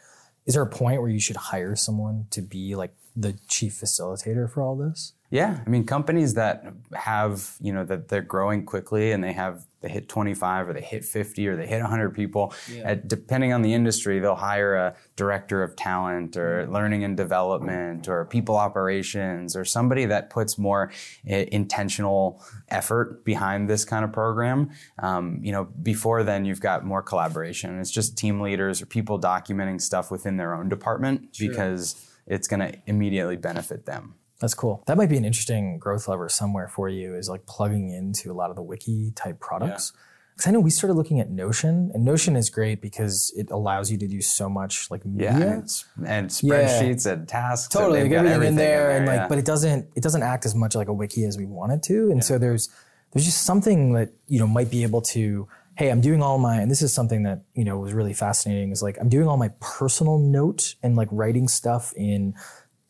is 0.49 0.55
there 0.55 0.63
a 0.63 0.67
point 0.67 0.99
where 0.99 1.11
you 1.11 1.19
should 1.19 1.35
hire 1.35 1.75
someone 1.75 2.25
to 2.31 2.41
be 2.41 2.73
like 2.73 2.95
the 3.15 3.37
chief 3.47 3.73
facilitator 3.73 4.51
for 4.51 4.63
all 4.63 4.75
this? 4.75 5.13
Yeah, 5.31 5.59
I 5.65 5.69
mean 5.69 5.85
companies 5.85 6.33
that 6.33 6.65
have, 6.93 7.55
you 7.61 7.71
know, 7.71 7.85
that 7.85 8.07
they're 8.07 8.23
growing 8.23 8.65
quickly 8.65 9.11
and 9.11 9.23
they 9.23 9.33
have 9.33 9.65
they 9.81 9.89
hit 9.89 10.09
25 10.09 10.69
or 10.69 10.73
they 10.73 10.81
hit 10.81 11.05
50 11.05 11.47
or 11.47 11.55
they 11.55 11.67
hit 11.67 11.81
100 11.81 12.13
people. 12.13 12.53
Yeah. 12.69 12.91
At, 12.91 13.07
depending 13.07 13.53
on 13.53 13.61
the 13.61 13.73
industry, 13.73 14.19
they'll 14.19 14.35
hire 14.35 14.75
a 14.75 14.95
director 15.15 15.63
of 15.63 15.75
talent 15.75 16.35
or 16.35 16.63
mm-hmm. 16.63 16.73
learning 16.73 17.03
and 17.05 17.15
development 17.15 18.09
or 18.09 18.25
people 18.25 18.57
operations 18.57 19.55
or 19.55 19.63
somebody 19.63 20.05
that 20.05 20.29
puts 20.29 20.57
more 20.57 20.91
I- 21.29 21.47
intentional 21.51 22.43
effort 22.67 23.23
behind 23.23 23.69
this 23.69 23.85
kind 23.85 24.03
of 24.03 24.11
program. 24.11 24.71
Um, 25.01 25.39
you 25.43 25.51
know, 25.51 25.65
before 25.65 26.23
then, 26.23 26.43
you've 26.43 26.61
got 26.61 26.85
more 26.85 27.01
collaboration. 27.01 27.79
It's 27.79 27.91
just 27.91 28.17
team 28.17 28.41
leaders 28.41 28.81
or 28.81 28.85
people 28.85 29.19
documenting 29.19 29.79
stuff 29.79 30.11
within 30.11 30.35
their 30.37 30.55
own 30.55 30.67
department 30.67 31.35
sure. 31.35 31.47
because 31.47 32.05
it's 32.27 32.47
going 32.47 32.59
to 32.59 32.77
immediately 32.85 33.37
benefit 33.37 33.85
them. 33.85 34.15
That's 34.39 34.53
cool. 34.53 34.83
That 34.87 34.97
might 34.97 35.09
be 35.09 35.17
an 35.17 35.25
interesting 35.25 35.79
growth 35.79 36.07
lever 36.07 36.29
somewhere 36.29 36.67
for 36.67 36.87
you 36.87 37.15
is 37.15 37.29
like 37.29 37.45
plugging 37.45 37.91
into 37.91 38.31
a 38.31 38.33
lot 38.33 38.49
of 38.49 38.55
the 38.55 38.61
wiki 38.61 39.11
type 39.11 39.39
products. 39.39 39.91
Because 40.33 40.47
I 40.47 40.51
know 40.51 40.61
we 40.61 40.69
started 40.69 40.93
looking 40.93 41.19
at 41.19 41.29
Notion, 41.29 41.91
and 41.93 42.05
Notion 42.05 42.37
is 42.37 42.49
great 42.49 42.81
because 42.81 43.33
it 43.35 43.51
allows 43.51 43.91
you 43.91 43.97
to 43.97 44.07
do 44.07 44.21
so 44.21 44.47
much 44.47 44.89
like 44.89 45.05
media 45.05 45.37
yeah, 45.37 45.53
and, 45.53 46.07
and 46.07 46.29
spreadsheets 46.29 47.05
yeah. 47.05 47.11
and 47.11 47.27
tasks. 47.27 47.67
Totally, 47.67 47.99
and 47.99 48.13
everything, 48.13 48.33
everything 48.33 48.53
in 48.53 48.55
there, 48.55 48.75
in 48.75 48.87
there 48.87 48.97
and 48.97 49.05
like, 49.05 49.15
yeah. 49.17 49.27
but 49.27 49.37
it 49.37 49.43
doesn't 49.43 49.89
it 49.97 50.01
doesn't 50.01 50.23
act 50.23 50.45
as 50.45 50.55
much 50.55 50.75
like 50.75 50.87
a 50.87 50.93
wiki 50.93 51.25
as 51.25 51.37
we 51.37 51.45
want 51.45 51.73
it 51.73 51.83
to. 51.83 52.09
And 52.09 52.19
yeah. 52.19 52.21
so 52.21 52.37
there's 52.37 52.69
there's 53.11 53.25
just 53.25 53.41
something 53.41 53.91
that 53.93 54.13
you 54.27 54.39
know 54.39 54.47
might 54.47 54.71
be 54.71 54.83
able 54.83 55.01
to. 55.01 55.49
Hey, 55.75 55.91
I'm 55.91 56.01
doing 56.01 56.21
all 56.21 56.37
my, 56.37 56.59
and 56.59 56.69
this 56.69 56.81
is 56.81 56.93
something 56.93 57.23
that 57.23 57.43
you 57.53 57.65
know 57.65 57.77
was 57.77 57.91
really 57.91 58.13
fascinating. 58.13 58.71
Is 58.71 58.81
like 58.81 58.97
I'm 59.01 59.09
doing 59.09 59.27
all 59.27 59.37
my 59.37 59.49
personal 59.59 60.17
note 60.19 60.75
and 60.81 60.95
like 60.95 61.09
writing 61.11 61.49
stuff 61.49 61.93
in 61.97 62.33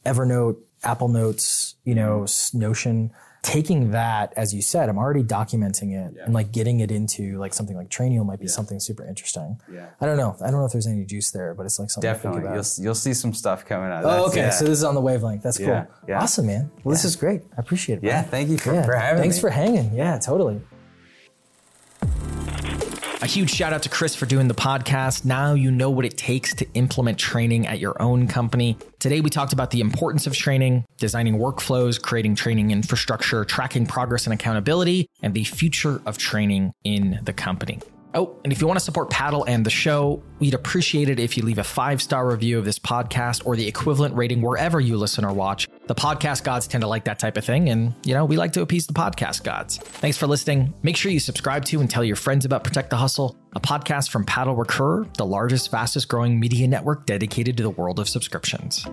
Evernote 0.06 0.58
Apple 0.84 1.08
Notes, 1.08 1.76
you 1.84 1.96
know. 1.96 2.26
Notion, 2.54 3.12
taking 3.42 3.92
that, 3.92 4.34
as 4.36 4.54
you 4.54 4.62
said, 4.62 4.90
I'm 4.90 4.98
already 4.98 5.24
documenting 5.24 5.94
it 5.94 6.14
yeah. 6.16 6.26
and 6.26 6.34
like 6.34 6.52
getting 6.52 6.80
it 6.82 6.92
into 6.92 7.38
like 7.38 7.54
something 7.54 7.76
like 7.76 7.90
Trainual 7.90 8.26
might 8.26 8.40
be 8.40 8.46
yeah. 8.46 8.52
something 8.52 8.80
super 8.80 9.06
interesting. 9.06 9.60
Yeah. 9.72 9.88
I 10.02 10.06
don't 10.06 10.18
know. 10.18 10.36
I 10.42 10.52
don't 10.52 10.60
know 10.60 10.66
if 10.66 10.72
there's 10.72 10.88
any 10.88 11.06
juice 11.06 11.32
there, 11.32 11.54
but 11.54 11.66
it's 11.66 11.80
like 11.80 11.90
something 11.90 12.10
Definitely. 12.12 12.44
You'll, 12.44 12.66
you'll 12.80 12.96
see 12.96 13.14
some 13.14 13.34
stuff 13.34 13.66
coming 13.66 13.92
out. 13.92 14.04
Oh, 14.04 14.28
okay. 14.28 14.42
Yeah. 14.42 14.50
So 14.50 14.66
this 14.66 14.80
is 14.80 14.84
on 14.84 14.96
the 14.96 15.02
wavelength. 15.02 15.44
That's 15.44 15.58
cool. 15.58 15.88
Yeah. 16.08 16.22
Awesome, 16.22 16.48
man. 16.48 16.70
Well, 16.84 16.94
this 16.94 17.06
is 17.06 17.16
great. 17.16 17.42
I 17.58 17.62
appreciate 17.62 18.00
it. 18.00 18.04
Yeah. 18.04 18.22
Thank 18.22 18.50
you 18.50 18.58
for, 18.58 18.84
for 18.84 18.96
having 18.96 19.22
Thanks 19.22 19.38
me. 19.38 19.42
for 19.42 19.50
hanging. 19.50 19.94
Yeah, 19.96 20.18
totally. 20.18 20.62
A 23.22 23.28
huge 23.28 23.52
shout 23.52 23.74
out 23.74 23.84
to 23.84 23.90
Chris 23.90 24.16
for 24.16 24.26
doing 24.26 24.48
the 24.48 24.54
podcast. 24.54 25.26
Now 25.26 25.54
you 25.54 25.72
know 25.72 25.90
what 25.90 26.06
it 26.06 26.18
takes 26.18 26.56
to 26.56 26.66
implement 26.74 27.18
training 27.18 27.68
at 27.68 27.78
your 27.78 28.02
own 28.02 28.30
company. 28.30 28.78
Today, 29.00 29.20
we 29.20 29.30
talked 29.30 29.52
about 29.52 29.72
the 29.72 29.82
importance 29.82 30.26
of 30.26 30.34
training, 30.34 30.86
designing 30.98 31.38
workflows, 31.38 32.02
creating 32.02 32.36
training 32.36 32.72
infrastructure, 32.72 33.44
tracking 33.44 33.86
progress 33.86 34.26
and 34.26 34.34
accountability, 34.34 35.10
and 35.22 35.34
the 35.34 35.44
future 35.44 36.02
of 36.06 36.18
training 36.18 36.72
in 36.86 37.20
the 37.24 37.34
company. 37.34 37.80
Oh, 38.16 38.36
and 38.44 38.52
if 38.52 38.60
you 38.60 38.66
want 38.66 38.80
to 38.80 38.84
support 38.84 39.12
Paddle 39.12 39.44
and 39.44 39.64
the 39.64 39.70
show, 39.70 40.24
we'd 40.40 40.56
appreciate 40.56 41.10
it 41.10 41.20
if 41.20 41.38
you 41.38 41.44
leave 41.44 41.60
a 41.60 41.64
five 41.64 42.02
star 42.02 42.28
review 42.28 42.58
of 42.58 42.66
this 42.66 42.80
podcast 42.80 43.46
or 43.46 43.56
the 43.56 43.68
equivalent 43.68 44.16
rating 44.16 44.42
wherever 44.42 44.80
you 44.80 44.98
listen 44.98 45.24
or 45.24 45.32
watch. 45.32 45.68
The 45.86 45.94
podcast 45.94 46.44
gods 46.44 46.68
tend 46.68 46.82
to 46.82 46.88
like 46.88 47.06
that 47.06 47.20
type 47.20 47.38
of 47.38 47.46
thing, 47.46 47.70
and, 47.70 47.94
you 48.04 48.16
know, 48.16 48.26
we 48.26 48.36
like 48.36 48.54
to 48.54 48.62
appease 48.62 48.88
the 48.88 48.94
podcast 48.94 49.44
gods. 49.44 49.78
Thanks 49.78 50.18
for 50.18 50.26
listening. 50.26 50.74
Make 50.82 50.98
sure 50.98 51.12
you 51.12 51.20
subscribe 51.20 51.66
to 51.66 51.80
and 51.82 51.90
tell 51.90 52.04
your 52.04 52.16
friends 52.16 52.46
about 52.46 52.64
Protect 52.64 52.90
the 52.90 52.98
Hustle, 52.98 53.36
a 53.54 53.60
podcast 53.60 54.10
from 54.10 54.26
Paddle 54.26 54.56
Recur, 54.56 55.06
the 55.18 55.26
largest, 55.26 55.70
fastest 55.70 56.08
growing 56.08 56.40
media 56.40 56.68
network 56.68 57.06
dedicated 57.06 57.58
to 57.58 57.64
the 57.64 57.70
world 57.70 58.00
of 58.00 58.10
subscriptions. 58.10 58.88